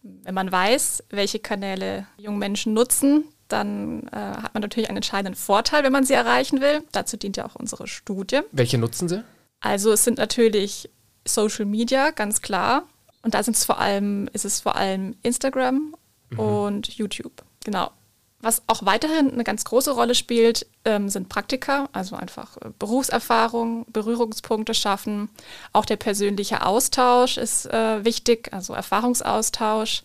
Wenn 0.02 0.34
man 0.34 0.52
weiß, 0.52 1.04
welche 1.10 1.40
Kanäle 1.40 2.08
junge 2.18 2.38
Menschen 2.38 2.74
nutzen, 2.74 3.26
dann 3.50 4.08
äh, 4.08 4.16
hat 4.16 4.54
man 4.54 4.62
natürlich 4.62 4.90
einen 4.90 4.98
entscheidenden 4.98 5.36
Vorteil, 5.36 5.84
wenn 5.84 5.92
man 5.92 6.06
sie 6.06 6.14
erreichen 6.14 6.62
will. 6.62 6.84
Dazu 6.92 7.18
dient 7.18 7.38
ja 7.38 7.46
auch 7.46 7.56
unsere 7.56 7.88
Studie. 7.88 8.42
Welche 8.52 8.78
nutzen 8.78 9.10
Sie? 9.10 9.24
Also 9.60 9.92
es 9.92 10.04
sind 10.04 10.18
natürlich 10.18 10.90
Social 11.28 11.66
Media, 11.66 12.12
ganz 12.12 12.42
klar. 12.42 12.84
Und 13.22 13.34
da 13.34 13.44
sind 13.44 13.58
es 13.58 13.66
vor 13.66 13.80
allem, 13.80 14.30
ist 14.34 14.46
es 14.46 14.62
vor 14.62 14.76
allem 14.76 15.16
Instagram 15.24 15.96
mhm. 16.30 16.40
und 16.40 16.88
YouTube. 16.98 17.44
Genau. 17.64 17.92
Was 18.40 18.62
auch 18.68 18.86
weiterhin 18.86 19.32
eine 19.32 19.44
ganz 19.44 19.64
große 19.66 19.92
Rolle 19.92 20.14
spielt, 20.14 20.68
ähm, 20.86 21.10
sind 21.10 21.28
Praktika, 21.28 21.90
also 21.92 22.16
einfach 22.16 22.56
äh, 22.58 22.70
Berufserfahrung, 22.78 23.86
Berührungspunkte 23.92 24.76
schaffen. 24.76 25.30
Auch 25.74 25.86
der 25.86 25.98
persönliche 25.98 26.64
Austausch 26.64 27.38
ist 27.38 27.66
äh, 27.66 28.06
wichtig, 28.06 28.54
also 28.54 28.74
Erfahrungsaustausch. 28.74 30.04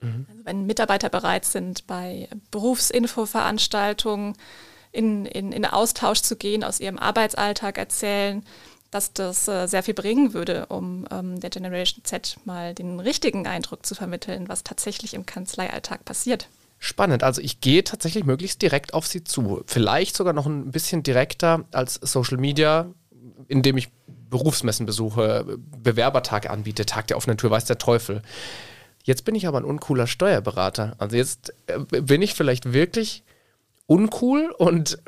Mhm. 0.00 0.26
Also 0.28 0.44
wenn 0.44 0.66
Mitarbeiter 0.66 1.08
bereit 1.10 1.44
sind, 1.44 1.86
bei 1.86 2.28
Berufsinfoveranstaltungen 2.50 4.34
in, 4.90 5.24
in, 5.26 5.52
in 5.52 5.64
Austausch 5.64 6.22
zu 6.22 6.34
gehen, 6.36 6.64
aus 6.64 6.80
ihrem 6.80 6.98
Arbeitsalltag 6.98 7.78
erzählen, 7.78 8.44
dass 8.90 9.12
das 9.12 9.48
äh, 9.48 9.66
sehr 9.66 9.82
viel 9.82 9.94
bringen 9.94 10.32
würde, 10.34 10.66
um 10.66 11.06
ähm, 11.10 11.40
der 11.40 11.50
Generation 11.50 12.04
Z 12.04 12.38
mal 12.44 12.74
den 12.74 13.00
richtigen 13.00 13.46
Eindruck 13.46 13.84
zu 13.84 13.94
vermitteln, 13.94 14.48
was 14.48 14.64
tatsächlich 14.64 15.14
im 15.14 15.26
Kanzleialltag 15.26 16.04
passiert. 16.04 16.48
Spannend. 16.78 17.22
Also 17.24 17.40
ich 17.42 17.60
gehe 17.60 17.82
tatsächlich 17.82 18.24
möglichst 18.24 18.62
direkt 18.62 18.94
auf 18.94 19.06
sie 19.06 19.24
zu. 19.24 19.62
Vielleicht 19.66 20.16
sogar 20.16 20.32
noch 20.32 20.46
ein 20.46 20.70
bisschen 20.70 21.02
direkter 21.02 21.64
als 21.72 21.94
Social 21.94 22.38
Media, 22.38 22.86
indem 23.48 23.76
ich 23.76 23.88
Berufsmessen 24.30 24.86
besuche, 24.86 25.58
Bewerbertag 25.82 26.48
anbiete, 26.48 26.86
Tag 26.86 27.06
der 27.08 27.16
offenen 27.16 27.36
Tür, 27.36 27.50
weiß 27.50 27.64
der 27.64 27.78
Teufel. 27.78 28.22
Jetzt 29.02 29.24
bin 29.24 29.34
ich 29.34 29.46
aber 29.48 29.58
ein 29.58 29.64
uncooler 29.64 30.06
Steuerberater. 30.06 30.94
Also 30.98 31.16
jetzt 31.16 31.52
äh, 31.66 31.78
bin 32.02 32.22
ich 32.22 32.34
vielleicht 32.34 32.72
wirklich 32.72 33.24
uncool 33.88 34.54
und 34.58 34.98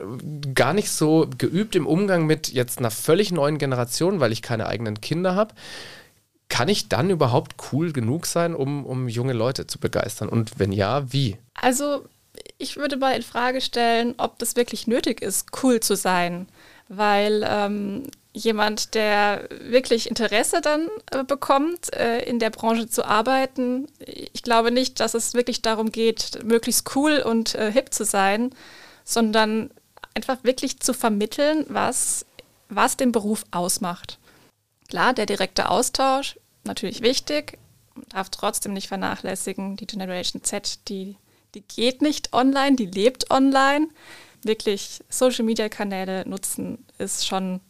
gar 0.55 0.73
nicht 0.73 0.91
so 0.91 1.29
geübt 1.37 1.77
im 1.77 1.87
Umgang 1.87 2.27
mit 2.27 2.49
jetzt 2.49 2.79
einer 2.79 2.91
völlig 2.91 3.31
neuen 3.31 3.59
Generation, 3.59 4.21
weil 4.21 4.33
ich 4.33 4.41
keine 4.41 4.67
eigenen 4.67 5.03
Kinder 5.03 5.35
habe. 5.35 5.55
Kann 6.49 6.69
ich 6.69 6.89
dann 6.89 7.11
überhaupt 7.11 7.57
cool 7.71 7.93
genug 7.93 8.27
sein, 8.27 8.55
um, 8.55 8.87
um 8.87 9.07
junge 9.07 9.35
Leute 9.35 9.67
zu 9.67 9.79
begeistern? 9.79 10.31
Und 10.31 10.59
wenn 10.59 10.73
ja, 10.73 11.13
wie? 11.13 11.37
Also 11.55 12.07
ich 12.57 12.77
würde 12.77 12.97
mal 12.97 13.15
in 13.15 13.23
Frage 13.23 13.61
stellen, 13.61 14.15
ob 14.17 14.39
das 14.39 14.57
wirklich 14.57 14.87
nötig 14.87 15.21
ist, 15.21 15.49
cool 15.63 15.81
zu 15.81 15.95
sein. 15.95 16.49
Weil 16.93 17.47
ähm, 17.49 18.03
jemand, 18.33 18.95
der 18.95 19.49
wirklich 19.61 20.09
Interesse 20.09 20.61
dann 20.61 20.89
äh, 21.11 21.25
bekommt, 21.25 21.93
äh, 21.95 22.23
in 22.23 22.39
der 22.39 22.51
Branche 22.51 22.89
zu 22.89 23.05
arbeiten. 23.05 23.87
Ich 23.99 24.43
glaube 24.43 24.71
nicht, 24.71 25.01
dass 25.01 25.15
es 25.15 25.35
wirklich 25.35 25.63
darum 25.63 25.91
geht, 25.91 26.45
möglichst 26.45 26.95
cool 26.95 27.23
und 27.25 27.55
äh, 27.55 27.73
hip 27.73 27.95
zu 27.95 28.05
sein, 28.05 28.51
sondern 29.05 29.71
einfach 30.15 30.45
wirklich 30.45 30.81
zu 30.81 30.93
vermitteln, 30.95 31.67
was, 31.69 32.25
was 32.69 32.97
den 32.97 33.13
Beruf 33.13 33.45
ausmacht. 33.51 34.19
Klar, 34.89 35.13
der 35.13 35.27
direkte 35.27 35.69
Austausch, 35.69 36.39
natürlich 36.65 37.03
wichtig, 37.03 37.59
darf 38.09 38.31
trotzdem 38.31 38.73
nicht 38.73 38.89
vernachlässigen. 38.89 39.77
Die 39.77 39.87
Generation 39.87 40.43
Z, 40.43 40.89
die, 40.89 41.17
die 41.55 41.63
geht 41.63 42.03
nicht 42.03 42.33
online, 42.33 42.77
die 42.77 42.87
lebt 42.87 43.31
online. 43.31 43.89
Wirklich 44.43 45.01
Social-Media-Kanäle 45.09 46.29
nutzen 46.29 46.85
ist 46.99 47.27
schon 47.27 47.61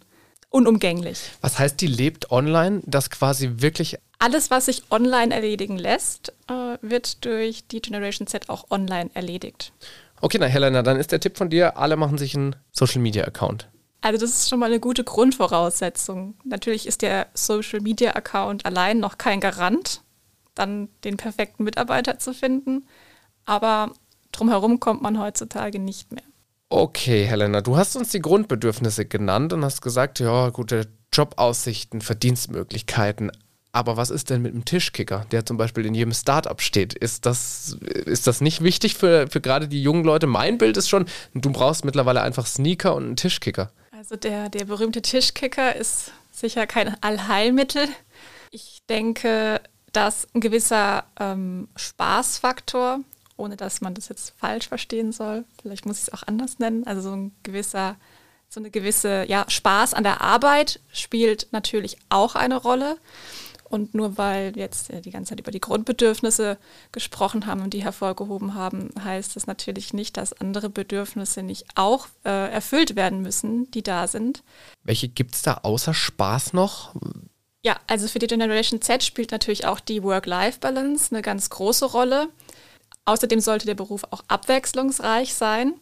unumgänglich. 0.50 1.20
Was 1.40 1.58
heißt, 1.58 1.80
die 1.80 1.86
lebt 1.86 2.30
online, 2.30 2.82
dass 2.84 3.10
quasi 3.10 3.50
wirklich 3.56 3.98
alles, 4.18 4.50
was 4.50 4.66
sich 4.66 4.82
online 4.90 5.34
erledigen 5.34 5.78
lässt, 5.78 6.34
äh, 6.48 6.76
wird 6.82 7.24
durch 7.24 7.66
die 7.66 7.80
Generation 7.80 8.26
Z 8.26 8.50
auch 8.50 8.70
online 8.70 9.10
erledigt. 9.14 9.72
Okay, 10.20 10.36
na 10.38 10.46
Helena, 10.46 10.82
dann 10.82 10.98
ist 10.98 11.12
der 11.12 11.20
Tipp 11.20 11.38
von 11.38 11.48
dir, 11.48 11.78
alle 11.78 11.96
machen 11.96 12.18
sich 12.18 12.34
einen 12.34 12.54
Social 12.72 13.00
Media 13.00 13.24
Account. 13.24 13.68
Also 14.02 14.20
das 14.20 14.30
ist 14.30 14.48
schon 14.50 14.58
mal 14.58 14.66
eine 14.66 14.80
gute 14.80 15.04
Grundvoraussetzung. 15.04 16.34
Natürlich 16.44 16.86
ist 16.86 17.02
der 17.02 17.28
Social 17.32 17.80
Media 17.80 18.12
Account 18.12 18.66
allein 18.66 18.98
noch 18.98 19.16
kein 19.16 19.40
Garant, 19.40 20.02
dann 20.54 20.88
den 21.04 21.16
perfekten 21.16 21.64
Mitarbeiter 21.64 22.18
zu 22.18 22.34
finden, 22.34 22.86
aber 23.46 23.92
drumherum 24.32 24.80
kommt 24.80 25.00
man 25.00 25.18
heutzutage 25.18 25.78
nicht 25.78 26.12
mehr. 26.12 26.22
Okay, 26.72 27.24
Helena, 27.24 27.62
du 27.62 27.76
hast 27.76 27.96
uns 27.96 28.10
die 28.10 28.20
Grundbedürfnisse 28.20 29.04
genannt 29.04 29.52
und 29.52 29.64
hast 29.64 29.82
gesagt, 29.82 30.20
ja, 30.20 30.50
gute 30.50 30.86
Jobaussichten, 31.12 32.00
Verdienstmöglichkeiten. 32.00 33.32
Aber 33.72 33.96
was 33.96 34.10
ist 34.10 34.30
denn 34.30 34.42
mit 34.42 34.54
dem 34.54 34.64
Tischkicker, 34.64 35.26
der 35.32 35.44
zum 35.44 35.56
Beispiel 35.56 35.84
in 35.84 35.94
jedem 35.94 36.12
Startup 36.12 36.60
steht? 36.60 36.94
Ist 36.94 37.26
das, 37.26 37.76
ist 37.82 38.28
das 38.28 38.40
nicht 38.40 38.62
wichtig 38.62 38.94
für, 38.94 39.26
für 39.28 39.40
gerade 39.40 39.66
die 39.66 39.82
jungen 39.82 40.04
Leute? 40.04 40.28
Mein 40.28 40.58
Bild 40.58 40.76
ist 40.76 40.88
schon, 40.88 41.06
du 41.34 41.50
brauchst 41.50 41.84
mittlerweile 41.84 42.22
einfach 42.22 42.46
Sneaker 42.46 42.94
und 42.94 43.04
einen 43.04 43.16
Tischkicker. 43.16 43.72
Also 43.90 44.14
der, 44.14 44.48
der 44.48 44.64
berühmte 44.64 45.02
Tischkicker 45.02 45.74
ist 45.74 46.12
sicher 46.30 46.68
kein 46.68 46.96
Allheilmittel. 47.02 47.88
Ich 48.52 48.78
denke, 48.88 49.60
dass 49.92 50.28
ein 50.34 50.40
gewisser 50.40 51.04
ähm, 51.18 51.66
Spaßfaktor 51.74 53.00
ohne 53.40 53.56
dass 53.56 53.80
man 53.80 53.94
das 53.94 54.08
jetzt 54.08 54.34
falsch 54.36 54.68
verstehen 54.68 55.12
soll. 55.12 55.44
Vielleicht 55.60 55.86
muss 55.86 55.98
ich 55.98 56.04
es 56.04 56.12
auch 56.12 56.22
anders 56.26 56.58
nennen. 56.58 56.86
Also 56.86 57.00
so 57.00 57.12
ein 57.12 57.32
gewisser, 57.42 57.96
so 58.48 58.60
eine 58.60 58.70
gewisse, 58.70 59.24
ja, 59.26 59.44
Spaß 59.48 59.94
an 59.94 60.04
der 60.04 60.20
Arbeit 60.20 60.80
spielt 60.92 61.48
natürlich 61.50 61.96
auch 62.08 62.34
eine 62.34 62.56
Rolle. 62.56 62.98
Und 63.70 63.94
nur 63.94 64.18
weil 64.18 64.56
wir 64.56 64.62
jetzt 64.62 64.90
die 65.04 65.10
ganze 65.12 65.30
Zeit 65.30 65.40
über 65.40 65.52
die 65.52 65.60
Grundbedürfnisse 65.60 66.58
gesprochen 66.90 67.46
haben 67.46 67.62
und 67.62 67.72
die 67.72 67.84
hervorgehoben 67.84 68.54
haben, 68.54 68.90
heißt 69.02 69.36
das 69.36 69.46
natürlich 69.46 69.94
nicht, 69.94 70.16
dass 70.16 70.32
andere 70.32 70.68
Bedürfnisse 70.68 71.44
nicht 71.44 71.66
auch 71.76 72.08
äh, 72.24 72.50
erfüllt 72.50 72.96
werden 72.96 73.22
müssen, 73.22 73.70
die 73.70 73.84
da 73.84 74.08
sind. 74.08 74.42
Welche 74.82 75.06
gibt 75.06 75.36
es 75.36 75.42
da 75.42 75.60
außer 75.62 75.94
Spaß 75.94 76.52
noch? 76.52 76.96
Ja, 77.62 77.76
also 77.86 78.08
für 78.08 78.18
die 78.18 78.26
Generation 78.26 78.82
Z 78.82 79.04
spielt 79.04 79.30
natürlich 79.30 79.66
auch 79.66 79.78
die 79.78 80.02
Work-Life-Balance 80.02 81.14
eine 81.14 81.22
ganz 81.22 81.48
große 81.50 81.84
Rolle. 81.84 82.28
Außerdem 83.10 83.40
sollte 83.40 83.66
der 83.66 83.74
Beruf 83.74 84.04
auch 84.12 84.22
abwechslungsreich 84.28 85.34
sein. 85.34 85.74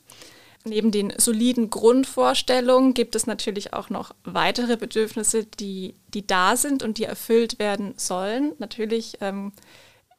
Neben 0.65 0.91
den 0.91 1.13
soliden 1.19 1.69
Grundvorstellungen 1.69 2.95
gibt 2.95 3.15
es 3.15 3.27
natürlich 3.27 3.75
auch 3.75 3.91
noch 3.91 4.15
weitere 4.25 4.79
Bedürfnisse, 4.79 5.45
die, 5.45 5.95
die 6.15 6.27
da 6.27 6.57
sind 6.57 6.83
und 6.83 6.97
die 6.97 7.05
erfüllt 7.05 7.59
werden 7.59 7.93
sollen. 7.99 8.55
Natürlich 8.59 9.19
ähm, 9.21 9.53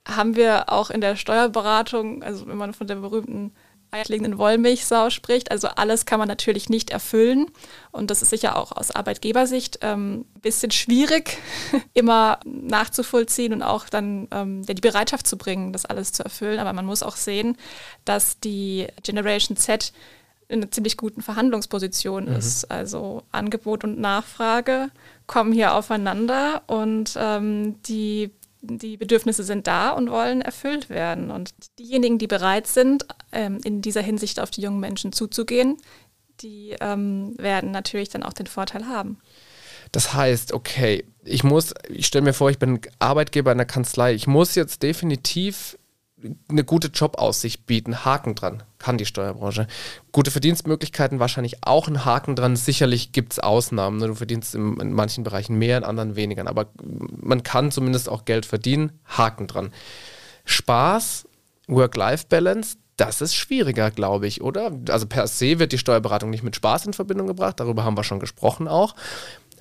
haben 0.08 0.36
wir 0.36 0.72
auch 0.72 0.92
in 0.92 1.01
der 1.01 1.16
Steuerberatung, 1.16 2.22
also 2.22 2.46
wenn 2.46 2.58
man 2.58 2.75
von 2.75 2.86
der 2.86 2.98
berühmten 2.98 3.56
eierlegenden 3.91 4.38
Wollmilchsau 4.38 5.10
spricht. 5.10 5.51
Also 5.51 5.67
alles 5.67 6.05
kann 6.05 6.19
man 6.19 6.27
natürlich 6.27 6.69
nicht 6.69 6.89
erfüllen. 6.89 7.48
Und 7.91 8.12
das 8.12 8.22
ist 8.22 8.29
sicher 8.29 8.55
auch 8.58 8.72
aus 8.72 8.91
Arbeitgebersicht 8.91 9.84
ein 9.84 9.93
ähm, 9.93 10.25
bisschen 10.41 10.72
schwierig, 10.72 11.38
immer 11.93 12.39
nachzuvollziehen 12.46 13.53
und 13.53 13.63
auch 13.63 13.89
dann 13.89 14.27
ähm, 14.31 14.65
die 14.65 14.74
Bereitschaft 14.75 15.27
zu 15.27 15.38
bringen, 15.38 15.74
das 15.74 15.86
alles 15.86 16.12
zu 16.12 16.24
erfüllen. 16.24 16.60
Aber 16.60 16.74
man 16.74 16.86
muss 16.86 17.03
auch 17.03 17.15
sehen, 17.15 17.58
dass 18.05 18.39
die 18.39 18.88
Generation 19.03 19.58
Z 19.58 19.91
in 20.50 20.62
einer 20.62 20.72
ziemlich 20.72 20.98
guten 20.98 21.22
Verhandlungsposition 21.22 22.25
mhm. 22.25 22.36
ist. 22.36 22.69
Also 22.69 23.24
Angebot 23.31 23.84
und 23.84 24.00
Nachfrage 24.00 24.89
kommen 25.27 25.53
hier 25.53 25.75
aufeinander 25.75 26.63
und 26.67 27.13
ähm, 27.17 27.81
die 27.84 28.31
die 28.62 28.98
Bedürfnisse 28.98 29.44
sind 29.44 29.68
da 29.68 29.92
und 29.92 30.12
wollen 30.12 30.42
erfüllt 30.42 30.89
werden. 30.89 31.32
Und 31.32 31.51
diejenigen, 31.78 32.18
die 32.18 32.28
bereit 32.28 32.68
sind, 32.68 33.06
ähm, 33.32 33.60
in 33.63 33.82
dieser 33.82 34.01
Hinsicht 34.01 34.39
auf 34.39 34.51
die 34.51 34.62
jungen 34.62 34.80
Menschen 34.80 35.13
zuzugehen, 35.13 35.78
die 36.42 36.75
ähm, 36.80 37.36
werden 37.38 37.72
natürlich 37.72 38.10
dann 38.10 38.24
auch 38.24 38.34
den 38.34 38.48
Vorteil 38.48 38.88
haben. 38.88 39.20
Das 39.92 40.13
heißt, 40.13 40.54
okay, 40.54 41.06
ich 41.24 41.44
muss, 41.44 41.74
ich 41.89 42.06
stelle 42.06 42.24
mir 42.24 42.34
vor, 42.34 42.50
ich 42.50 42.60
bin 42.60 42.80
Arbeitgeber 43.00 43.51
in 43.51 43.58
der 43.58 43.68
Kanzlei, 43.68 44.13
ich 44.13 44.28
muss 44.28 44.56
jetzt 44.56 44.84
definitiv 44.84 45.78
eine 46.49 46.63
gute 46.63 46.89
Jobaussicht 46.89 47.65
bieten. 47.65 48.03
Haken 48.03 48.35
dran, 48.35 48.63
kann 48.77 48.97
die 48.97 49.05
Steuerbranche. 49.05 49.67
Gute 50.11 50.31
Verdienstmöglichkeiten 50.31 51.19
wahrscheinlich 51.19 51.57
auch 51.61 51.88
ein 51.88 52.05
Haken 52.05 52.35
dran. 52.35 52.55
Sicherlich 52.55 53.11
gibt 53.11 53.33
es 53.33 53.39
Ausnahmen. 53.39 53.97
Ne? 53.97 54.07
Du 54.07 54.15
verdienst 54.15 54.55
in, 54.55 54.79
in, 54.79 54.93
manchen 54.93 55.23
Bereichen 55.23 55.57
mehr, 55.57 55.77
in 55.77 55.83
anderen 55.83 56.15
weniger. 56.15 56.47
Aber 56.47 56.67
man 56.81 57.43
kann 57.43 57.71
zumindest 57.71 58.09
auch 58.09 58.25
Geld 58.25 58.45
verdienen. 58.45 58.99
Haken 59.05 59.47
dran. 59.47 59.71
Spaß, 60.45 61.27
Work-Life-Balance, 61.67 62.77
das 62.97 63.21
ist 63.21 63.35
schwieriger, 63.35 63.91
glaube 63.91 64.27
ich, 64.27 64.41
oder? 64.41 64.71
Also 64.89 65.07
per 65.07 65.27
se 65.27 65.59
wird 65.59 65.71
die 65.71 65.77
Steuerberatung 65.77 66.29
nicht 66.29 66.43
mit 66.43 66.55
Spaß 66.55 66.85
in 66.85 66.93
Verbindung 66.93 67.27
gebracht. 67.27 67.59
Darüber 67.59 67.85
haben 67.85 67.95
wir 67.95 68.03
schon 68.03 68.19
gesprochen 68.19 68.67
auch. 68.67 68.95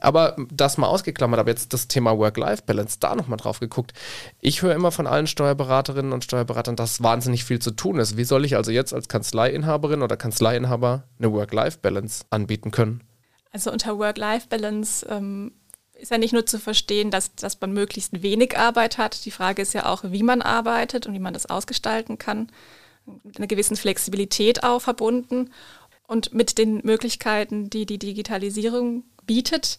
Aber 0.00 0.36
das 0.50 0.78
mal 0.78 0.86
ausgeklammert, 0.86 1.40
aber 1.40 1.50
jetzt 1.50 1.72
das 1.72 1.88
Thema 1.88 2.16
Work-Life-Balance, 2.18 2.98
da 3.00 3.14
nochmal 3.14 3.38
drauf 3.38 3.60
geguckt. 3.60 3.92
Ich 4.40 4.62
höre 4.62 4.74
immer 4.74 4.90
von 4.90 5.06
allen 5.06 5.26
Steuerberaterinnen 5.26 6.12
und 6.12 6.24
Steuerberatern, 6.24 6.76
dass 6.76 7.02
wahnsinnig 7.02 7.44
viel 7.44 7.58
zu 7.58 7.70
tun 7.70 7.98
ist. 7.98 8.16
Wie 8.16 8.24
soll 8.24 8.44
ich 8.44 8.56
also 8.56 8.70
jetzt 8.70 8.94
als 8.94 9.08
Kanzleiinhaberin 9.08 10.02
oder 10.02 10.16
Kanzleiinhaber 10.16 11.04
eine 11.18 11.32
Work-Life-Balance 11.32 12.24
anbieten 12.30 12.70
können? 12.70 13.02
Also 13.52 13.72
unter 13.72 13.98
Work-Life-Balance 13.98 15.06
ähm, 15.08 15.52
ist 15.98 16.10
ja 16.10 16.18
nicht 16.18 16.32
nur 16.32 16.46
zu 16.46 16.58
verstehen, 16.58 17.10
dass, 17.10 17.34
dass 17.34 17.60
man 17.60 17.72
möglichst 17.72 18.22
wenig 18.22 18.56
Arbeit 18.56 18.98
hat. 18.98 19.24
Die 19.24 19.30
Frage 19.30 19.62
ist 19.62 19.74
ja 19.74 19.86
auch, 19.86 20.04
wie 20.04 20.22
man 20.22 20.42
arbeitet 20.42 21.06
und 21.06 21.14
wie 21.14 21.18
man 21.18 21.34
das 21.34 21.46
ausgestalten 21.46 22.18
kann. 22.18 22.48
Mit 23.24 23.38
einer 23.38 23.46
gewissen 23.46 23.76
Flexibilität 23.76 24.64
auch 24.64 24.80
verbunden 24.80 25.50
und 26.06 26.34
mit 26.34 26.58
den 26.58 26.80
Möglichkeiten, 26.84 27.70
die 27.70 27.86
die 27.86 27.98
Digitalisierung 27.98 29.04
bietet, 29.28 29.78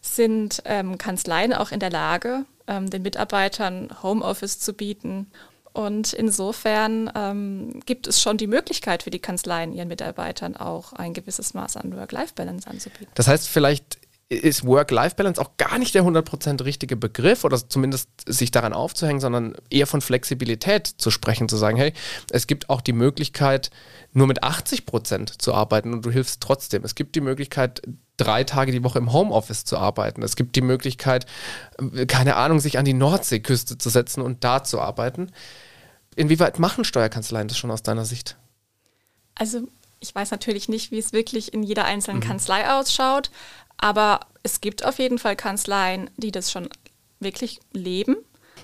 sind 0.00 0.62
ähm, 0.64 0.98
Kanzleien 0.98 1.52
auch 1.52 1.70
in 1.70 1.78
der 1.78 1.90
Lage, 1.90 2.44
ähm, 2.66 2.90
den 2.90 3.02
Mitarbeitern 3.02 3.90
Homeoffice 4.02 4.58
zu 4.58 4.72
bieten. 4.72 5.30
Und 5.72 6.14
insofern 6.14 7.10
ähm, 7.14 7.80
gibt 7.84 8.06
es 8.06 8.22
schon 8.22 8.38
die 8.38 8.46
Möglichkeit 8.46 9.02
für 9.02 9.10
die 9.10 9.18
Kanzleien, 9.18 9.72
ihren 9.72 9.88
Mitarbeitern 9.88 10.56
auch 10.56 10.94
ein 10.94 11.12
gewisses 11.12 11.54
Maß 11.54 11.76
an 11.76 11.94
Work-Life-Balance 11.94 12.68
anzubieten. 12.68 13.12
Das 13.14 13.28
heißt, 13.28 13.46
vielleicht 13.46 13.98
ist 14.28 14.64
Work-Life-Balance 14.64 15.40
auch 15.40 15.56
gar 15.56 15.78
nicht 15.78 15.94
der 15.94 16.02
100% 16.02 16.64
richtige 16.64 16.96
Begriff 16.96 17.44
oder 17.44 17.56
zumindest 17.68 18.08
sich 18.26 18.50
daran 18.50 18.72
aufzuhängen, 18.72 19.20
sondern 19.20 19.54
eher 19.70 19.86
von 19.86 20.00
Flexibilität 20.00 20.86
zu 20.86 21.10
sprechen, 21.10 21.48
zu 21.48 21.56
sagen, 21.56 21.76
hey, 21.76 21.92
es 22.30 22.48
gibt 22.48 22.68
auch 22.68 22.80
die 22.80 22.92
Möglichkeit, 22.92 23.70
nur 24.12 24.26
mit 24.26 24.42
80% 24.42 25.38
zu 25.38 25.54
arbeiten 25.54 25.92
und 25.92 26.04
du 26.04 26.10
hilfst 26.10 26.40
trotzdem. 26.40 26.84
Es 26.84 26.96
gibt 26.96 27.14
die 27.14 27.20
Möglichkeit, 27.20 27.82
drei 28.16 28.44
Tage 28.44 28.72
die 28.72 28.84
Woche 28.84 28.98
im 28.98 29.12
Homeoffice 29.12 29.64
zu 29.64 29.78
arbeiten. 29.78 30.22
Es 30.22 30.36
gibt 30.36 30.56
die 30.56 30.62
Möglichkeit, 30.62 31.26
keine 32.06 32.36
Ahnung, 32.36 32.60
sich 32.60 32.78
an 32.78 32.84
die 32.84 32.94
Nordseeküste 32.94 33.78
zu 33.78 33.90
setzen 33.90 34.22
und 34.22 34.44
da 34.44 34.64
zu 34.64 34.80
arbeiten. 34.80 35.32
Inwieweit 36.14 36.58
machen 36.58 36.84
Steuerkanzleien 36.84 37.48
das 37.48 37.58
schon 37.58 37.70
aus 37.70 37.82
deiner 37.82 38.04
Sicht? 38.04 38.36
Also 39.34 39.68
ich 40.00 40.14
weiß 40.14 40.30
natürlich 40.30 40.68
nicht, 40.68 40.90
wie 40.90 40.98
es 40.98 41.12
wirklich 41.12 41.52
in 41.52 41.62
jeder 41.62 41.84
einzelnen 41.84 42.20
mhm. 42.20 42.24
Kanzlei 42.24 42.70
ausschaut, 42.70 43.30
aber 43.76 44.20
es 44.42 44.60
gibt 44.60 44.84
auf 44.84 44.98
jeden 44.98 45.18
Fall 45.18 45.36
Kanzleien, 45.36 46.10
die 46.16 46.32
das 46.32 46.50
schon 46.50 46.68
wirklich 47.20 47.60
leben 47.72 48.16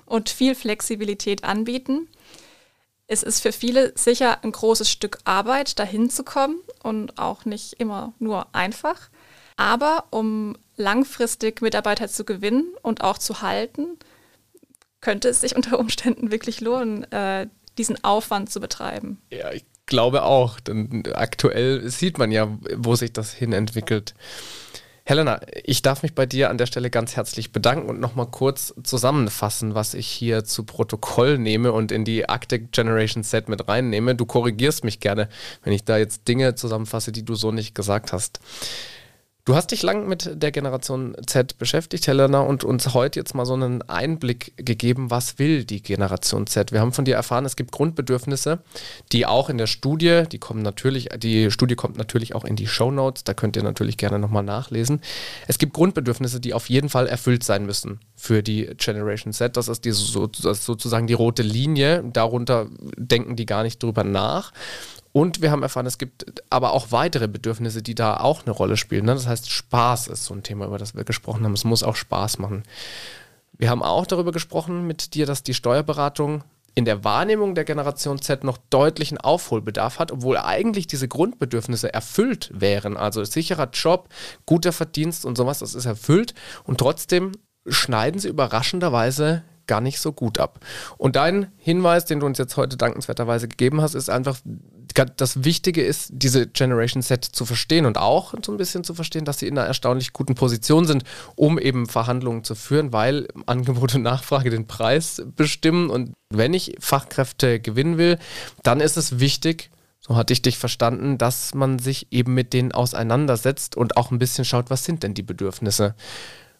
und 0.06 0.30
viel 0.30 0.54
Flexibilität 0.54 1.44
anbieten. 1.44 2.08
Es 3.06 3.22
ist 3.22 3.40
für 3.40 3.52
viele 3.52 3.92
sicher 3.96 4.42
ein 4.42 4.52
großes 4.52 4.88
Stück 4.90 5.18
Arbeit, 5.24 5.78
dahin 5.78 6.08
zu 6.08 6.24
kommen 6.24 6.56
und 6.82 7.18
auch 7.18 7.44
nicht 7.44 7.74
immer 7.74 8.14
nur 8.18 8.54
einfach. 8.54 9.10
Aber 9.56 10.04
um 10.10 10.56
langfristig 10.76 11.60
Mitarbeiter 11.60 12.08
zu 12.08 12.24
gewinnen 12.24 12.74
und 12.82 13.02
auch 13.02 13.18
zu 13.18 13.42
halten, 13.42 13.98
könnte 15.00 15.28
es 15.28 15.40
sich 15.40 15.56
unter 15.56 15.78
Umständen 15.78 16.30
wirklich 16.30 16.60
lohnen, 16.60 17.10
äh, 17.12 17.46
diesen 17.78 18.02
Aufwand 18.04 18.50
zu 18.50 18.60
betreiben. 18.60 19.20
Ja, 19.30 19.52
ich 19.52 19.64
glaube 19.86 20.22
auch. 20.22 20.60
Denn 20.60 21.04
aktuell 21.14 21.88
sieht 21.88 22.18
man 22.18 22.30
ja, 22.30 22.48
wo 22.76 22.94
sich 22.94 23.12
das 23.12 23.32
hin 23.32 23.52
entwickelt. 23.52 24.14
Helena, 25.04 25.40
ich 25.64 25.82
darf 25.82 26.04
mich 26.04 26.14
bei 26.14 26.26
dir 26.26 26.48
an 26.48 26.58
der 26.58 26.66
Stelle 26.66 26.88
ganz 26.88 27.16
herzlich 27.16 27.50
bedanken 27.50 27.88
und 27.90 27.98
nochmal 27.98 28.28
kurz 28.30 28.72
zusammenfassen, 28.84 29.74
was 29.74 29.94
ich 29.94 30.06
hier 30.06 30.44
zu 30.44 30.62
Protokoll 30.62 31.38
nehme 31.38 31.72
und 31.72 31.90
in 31.90 32.04
die 32.04 32.28
Arctic 32.28 32.70
Generation 32.70 33.24
Set 33.24 33.48
mit 33.48 33.66
reinnehme. 33.66 34.14
Du 34.14 34.26
korrigierst 34.26 34.84
mich 34.84 35.00
gerne, 35.00 35.28
wenn 35.64 35.72
ich 35.72 35.84
da 35.84 35.98
jetzt 35.98 36.28
Dinge 36.28 36.54
zusammenfasse, 36.54 37.10
die 37.10 37.24
du 37.24 37.34
so 37.34 37.50
nicht 37.50 37.74
gesagt 37.74 38.12
hast. 38.12 38.38
Du 39.44 39.56
hast 39.56 39.72
dich 39.72 39.82
lang 39.82 40.06
mit 40.06 40.40
der 40.40 40.52
Generation 40.52 41.16
Z 41.26 41.58
beschäftigt, 41.58 42.06
Helena, 42.06 42.42
und 42.42 42.62
uns 42.62 42.94
heute 42.94 43.18
jetzt 43.18 43.34
mal 43.34 43.44
so 43.44 43.54
einen 43.54 43.82
Einblick 43.82 44.52
gegeben, 44.56 45.10
was 45.10 45.40
will 45.40 45.64
die 45.64 45.82
Generation 45.82 46.46
Z? 46.46 46.70
Wir 46.70 46.78
haben 46.78 46.92
von 46.92 47.04
dir 47.04 47.16
erfahren, 47.16 47.44
es 47.44 47.56
gibt 47.56 47.72
Grundbedürfnisse, 47.72 48.62
die 49.10 49.26
auch 49.26 49.50
in 49.50 49.58
der 49.58 49.66
Studie, 49.66 50.22
die 50.30 50.38
kommen 50.38 50.62
natürlich, 50.62 51.08
die 51.16 51.50
Studie 51.50 51.74
kommt 51.74 51.98
natürlich 51.98 52.36
auch 52.36 52.44
in 52.44 52.54
die 52.54 52.68
Show 52.68 52.92
Notes, 52.92 53.24
da 53.24 53.34
könnt 53.34 53.56
ihr 53.56 53.64
natürlich 53.64 53.96
gerne 53.96 54.20
nochmal 54.20 54.44
nachlesen. 54.44 55.00
Es 55.48 55.58
gibt 55.58 55.72
Grundbedürfnisse, 55.72 56.38
die 56.38 56.54
auf 56.54 56.70
jeden 56.70 56.88
Fall 56.88 57.08
erfüllt 57.08 57.42
sein 57.42 57.66
müssen 57.66 57.98
für 58.14 58.44
die 58.44 58.70
Generation 58.76 59.32
Z. 59.32 59.56
Das 59.56 59.66
ist, 59.66 59.84
die, 59.84 59.90
das 59.90 60.58
ist 60.58 60.64
sozusagen 60.64 61.08
die 61.08 61.14
rote 61.14 61.42
Linie. 61.42 62.04
Darunter 62.12 62.68
denken 62.96 63.34
die 63.34 63.46
gar 63.46 63.64
nicht 63.64 63.82
drüber 63.82 64.04
nach. 64.04 64.52
Und 65.12 65.42
wir 65.42 65.50
haben 65.50 65.62
erfahren, 65.62 65.86
es 65.86 65.98
gibt 65.98 66.42
aber 66.48 66.72
auch 66.72 66.90
weitere 66.90 67.28
Bedürfnisse, 67.28 67.82
die 67.82 67.94
da 67.94 68.16
auch 68.16 68.42
eine 68.42 68.50
Rolle 68.50 68.76
spielen. 68.76 69.04
Ne? 69.04 69.14
Das 69.14 69.26
heißt, 69.26 69.50
Spaß 69.50 70.08
ist 70.08 70.24
so 70.24 70.34
ein 70.34 70.42
Thema, 70.42 70.66
über 70.66 70.78
das 70.78 70.94
wir 70.94 71.04
gesprochen 71.04 71.44
haben. 71.44 71.52
Es 71.52 71.64
muss 71.64 71.82
auch 71.82 71.96
Spaß 71.96 72.38
machen. 72.38 72.62
Wir 73.58 73.68
haben 73.68 73.82
auch 73.82 74.06
darüber 74.06 74.32
gesprochen 74.32 74.86
mit 74.86 75.14
dir, 75.14 75.26
dass 75.26 75.42
die 75.42 75.54
Steuerberatung 75.54 76.44
in 76.74 76.86
der 76.86 77.04
Wahrnehmung 77.04 77.54
der 77.54 77.64
Generation 77.64 78.20
Z 78.20 78.44
noch 78.44 78.56
deutlichen 78.70 79.18
Aufholbedarf 79.18 79.98
hat, 79.98 80.10
obwohl 80.10 80.38
eigentlich 80.38 80.86
diese 80.86 81.08
Grundbedürfnisse 81.08 81.92
erfüllt 81.92 82.50
wären. 82.54 82.96
Also 82.96 83.22
sicherer 83.24 83.68
Job, 83.70 84.08
guter 84.46 84.72
Verdienst 84.72 85.26
und 85.26 85.36
sowas, 85.36 85.58
das 85.58 85.74
ist 85.74 85.84
erfüllt. 85.84 86.32
Und 86.64 86.78
trotzdem 86.78 87.32
schneiden 87.66 88.20
sie 88.20 88.28
überraschenderweise 88.28 89.42
gar 89.66 89.80
nicht 89.80 90.00
so 90.00 90.12
gut 90.12 90.38
ab. 90.38 90.60
Und 90.98 91.16
dein 91.16 91.52
Hinweis, 91.56 92.04
den 92.04 92.20
du 92.20 92.26
uns 92.26 92.38
jetzt 92.38 92.56
heute 92.56 92.76
dankenswerterweise 92.76 93.48
gegeben 93.48 93.80
hast, 93.80 93.94
ist 93.94 94.10
einfach, 94.10 94.38
das 95.16 95.44
Wichtige 95.44 95.82
ist, 95.82 96.10
diese 96.12 96.46
Generation 96.46 97.02
Set 97.02 97.24
zu 97.24 97.44
verstehen 97.44 97.86
und 97.86 97.98
auch 97.98 98.34
so 98.44 98.52
ein 98.52 98.58
bisschen 98.58 98.84
zu 98.84 98.94
verstehen, 98.94 99.24
dass 99.24 99.38
sie 99.38 99.48
in 99.48 99.58
einer 99.58 99.66
erstaunlich 99.66 100.12
guten 100.12 100.34
Position 100.34 100.86
sind, 100.86 101.04
um 101.36 101.58
eben 101.58 101.86
Verhandlungen 101.86 102.44
zu 102.44 102.54
führen, 102.54 102.92
weil 102.92 103.28
Angebot 103.46 103.94
und 103.94 104.02
Nachfrage 104.02 104.50
den 104.50 104.66
Preis 104.66 105.22
bestimmen. 105.36 105.90
Und 105.90 106.12
wenn 106.30 106.54
ich 106.54 106.76
Fachkräfte 106.78 107.60
gewinnen 107.60 107.98
will, 107.98 108.18
dann 108.62 108.80
ist 108.80 108.96
es 108.96 109.18
wichtig, 109.18 109.70
so 110.00 110.16
hatte 110.16 110.32
ich 110.32 110.42
dich 110.42 110.58
verstanden, 110.58 111.16
dass 111.16 111.54
man 111.54 111.78
sich 111.78 112.08
eben 112.10 112.34
mit 112.34 112.52
denen 112.52 112.72
auseinandersetzt 112.72 113.76
und 113.76 113.96
auch 113.96 114.10
ein 114.10 114.18
bisschen 114.18 114.44
schaut, 114.44 114.68
was 114.68 114.84
sind 114.84 115.04
denn 115.04 115.14
die 115.14 115.22
Bedürfnisse. 115.22 115.94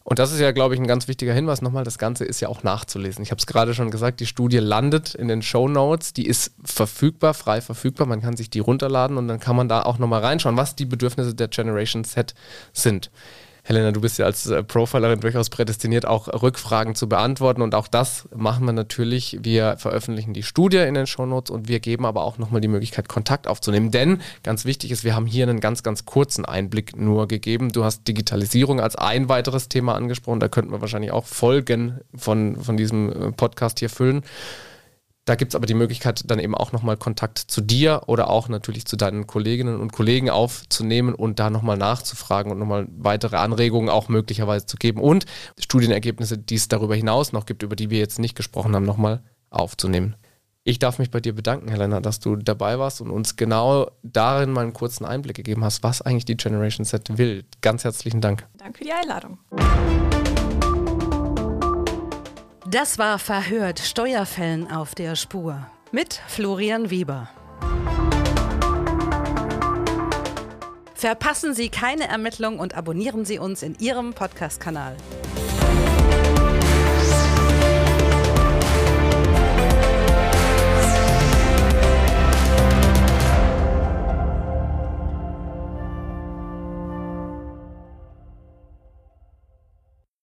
Und 0.04 0.18
das 0.18 0.32
ist 0.32 0.40
ja, 0.40 0.52
glaube 0.52 0.74
ich, 0.74 0.80
ein 0.80 0.86
ganz 0.86 1.08
wichtiger 1.08 1.32
Hinweis 1.32 1.62
nochmal. 1.62 1.84
Das 1.84 1.98
Ganze 1.98 2.24
ist 2.24 2.40
ja 2.40 2.48
auch 2.48 2.62
nachzulesen. 2.62 3.22
Ich 3.22 3.30
habe 3.30 3.38
es 3.38 3.46
gerade 3.46 3.74
schon 3.74 3.90
gesagt, 3.90 4.20
die 4.20 4.26
Studie 4.26 4.58
landet 4.58 5.14
in 5.14 5.28
den 5.28 5.42
Show 5.42 5.68
Notes. 5.68 6.12
Die 6.12 6.26
ist 6.26 6.52
verfügbar, 6.64 7.34
frei 7.34 7.60
verfügbar. 7.60 8.06
Man 8.06 8.20
kann 8.20 8.36
sich 8.36 8.50
die 8.50 8.58
runterladen 8.58 9.16
und 9.16 9.28
dann 9.28 9.40
kann 9.40 9.56
man 9.56 9.68
da 9.68 9.82
auch 9.82 9.98
nochmal 9.98 10.20
reinschauen, 10.20 10.56
was 10.56 10.74
die 10.74 10.86
Bedürfnisse 10.86 11.34
der 11.34 11.48
Generation 11.48 12.04
Set 12.04 12.34
sind. 12.72 13.10
Helena, 13.64 13.92
du 13.92 14.01
bist 14.01 14.18
ja 14.18 14.27
als 14.27 14.46
äh, 14.46 14.64
Profilerin 14.64 15.20
durchaus 15.20 15.48
prädestiniert, 15.48 16.05
auch 16.05 16.27
Rückfragen 16.42 16.96
zu 16.96 17.09
beantworten. 17.09 17.62
Und 17.62 17.77
auch 17.77 17.87
das 17.87 18.29
machen 18.35 18.66
wir 18.66 18.72
natürlich. 18.72 19.38
Wir 19.42 19.77
veröffentlichen 19.79 20.35
die 20.35 20.42
Studie 20.42 20.79
in 20.79 20.94
den 20.94 21.07
Shownotes 21.07 21.51
und 21.55 21.68
wir 21.68 21.79
geben 21.79 22.05
aber 22.05 22.25
auch 22.25 22.38
nochmal 22.38 22.61
die 22.61 22.68
Möglichkeit, 22.68 23.09
Kontakt 23.09 23.46
aufzunehmen. 23.46 23.92
Denn 23.92 24.20
ganz 24.42 24.64
wichtig 24.64 24.90
ist, 24.90 25.05
wir 25.05 25.14
haben 25.14 25.27
hier 25.27 25.48
einen 25.48 25.61
ganz, 25.61 25.85
ganz 25.85 26.05
kurzen 26.05 26.44
Einblick 26.44 26.96
nur 26.96 27.29
gegeben. 27.29 27.70
Du 27.70 27.85
hast 27.85 28.09
Digitalisierung 28.09 28.81
als 28.81 28.96
ein 28.96 29.29
weiteres 29.29 29.68
Thema 29.68 29.94
angesprochen. 29.94 30.40
Da 30.40 30.48
könnten 30.48 30.72
wir 30.72 30.81
wahrscheinlich 30.81 31.12
auch 31.12 31.27
Folgen 31.27 32.01
von, 32.16 32.57
von 32.57 32.77
diesem 32.77 33.11
äh, 33.11 33.33
Podcast 33.33 33.79
hier 33.79 33.90
füllen. 33.90 34.25
Da 35.24 35.37
gibt 35.37 35.52
es 35.52 35.54
aber 35.54 35.66
die 35.66 35.74
Möglichkeit, 35.74 36.22
dann 36.26 36.40
eben 36.40 36.56
auch 36.56 36.72
nochmal 36.72 36.96
Kontakt 36.96 37.38
zu 37.38 37.61
dir 37.61 38.02
oder 38.06 38.28
auch 38.28 38.48
natürlich 38.48 38.87
zu 38.87 38.96
deinen 38.96 39.28
Kolleginnen 39.28 39.80
und 39.80 39.92
Kollegen 39.92 40.30
aufzunehmen 40.30 41.14
und 41.14 41.38
da 41.38 41.48
nochmal 41.48 41.76
nachzufragen 41.76 42.50
und 42.50 42.58
nochmal 42.58 42.88
weitere 42.90 43.37
Anregungen 43.37 43.88
auch 43.88 44.08
möglicherweise 44.08 44.66
zu 44.66 44.76
geben 44.76 45.00
und 45.00 45.26
Studienergebnisse, 45.61 46.38
die 46.38 46.56
es 46.56 46.66
darüber 46.66 46.96
hinaus 46.96 47.32
noch 47.32 47.46
gibt, 47.46 47.62
über 47.62 47.76
die 47.76 47.90
wir 47.90 48.00
jetzt 48.00 48.18
nicht 48.18 48.35
gesprochen 48.35 48.74
haben, 48.74 48.85
nochmal 48.85 49.22
aufzunehmen. 49.50 50.16
Ich 50.64 50.78
darf 50.78 50.98
mich 50.98 51.11
bei 51.11 51.20
dir 51.20 51.35
bedanken, 51.35 51.68
Helena, 51.68 52.00
dass 52.00 52.20
du 52.20 52.37
dabei 52.37 52.78
warst 52.78 53.00
und 53.00 53.11
uns 53.11 53.37
genau 53.37 53.90
darin 54.02 54.50
mal 54.52 54.62
einen 54.62 54.72
kurzen 54.72 55.04
Einblick 55.04 55.37
gegeben 55.37 55.64
hast, 55.64 55.82
was 55.82 56.02
eigentlich 56.02 56.24
die 56.24 56.37
Generation 56.37 56.85
Z 56.85 57.18
will. 57.18 57.44
Ganz 57.61 57.85
herzlichen 57.85 58.20
Dank. 58.20 58.46
Danke 58.58 58.78
für 58.78 58.85
die 58.85 58.92
Einladung. 58.92 59.38
Das 62.72 62.98
war 62.98 63.18
Verhört 63.18 63.80
Steuerfällen 63.80 64.66
auf 64.66 64.94
der 64.94 65.14
Spur 65.14 65.66
mit 65.90 66.14
Florian 66.26 66.88
Weber. 66.88 67.28
Verpassen 70.94 71.52
Sie 71.52 71.68
keine 71.68 72.08
Ermittlung 72.08 72.58
und 72.58 72.74
abonnieren 72.74 73.26
Sie 73.26 73.38
uns 73.38 73.62
in 73.62 73.74
Ihrem 73.78 74.14
Podcast-Kanal. 74.14 74.96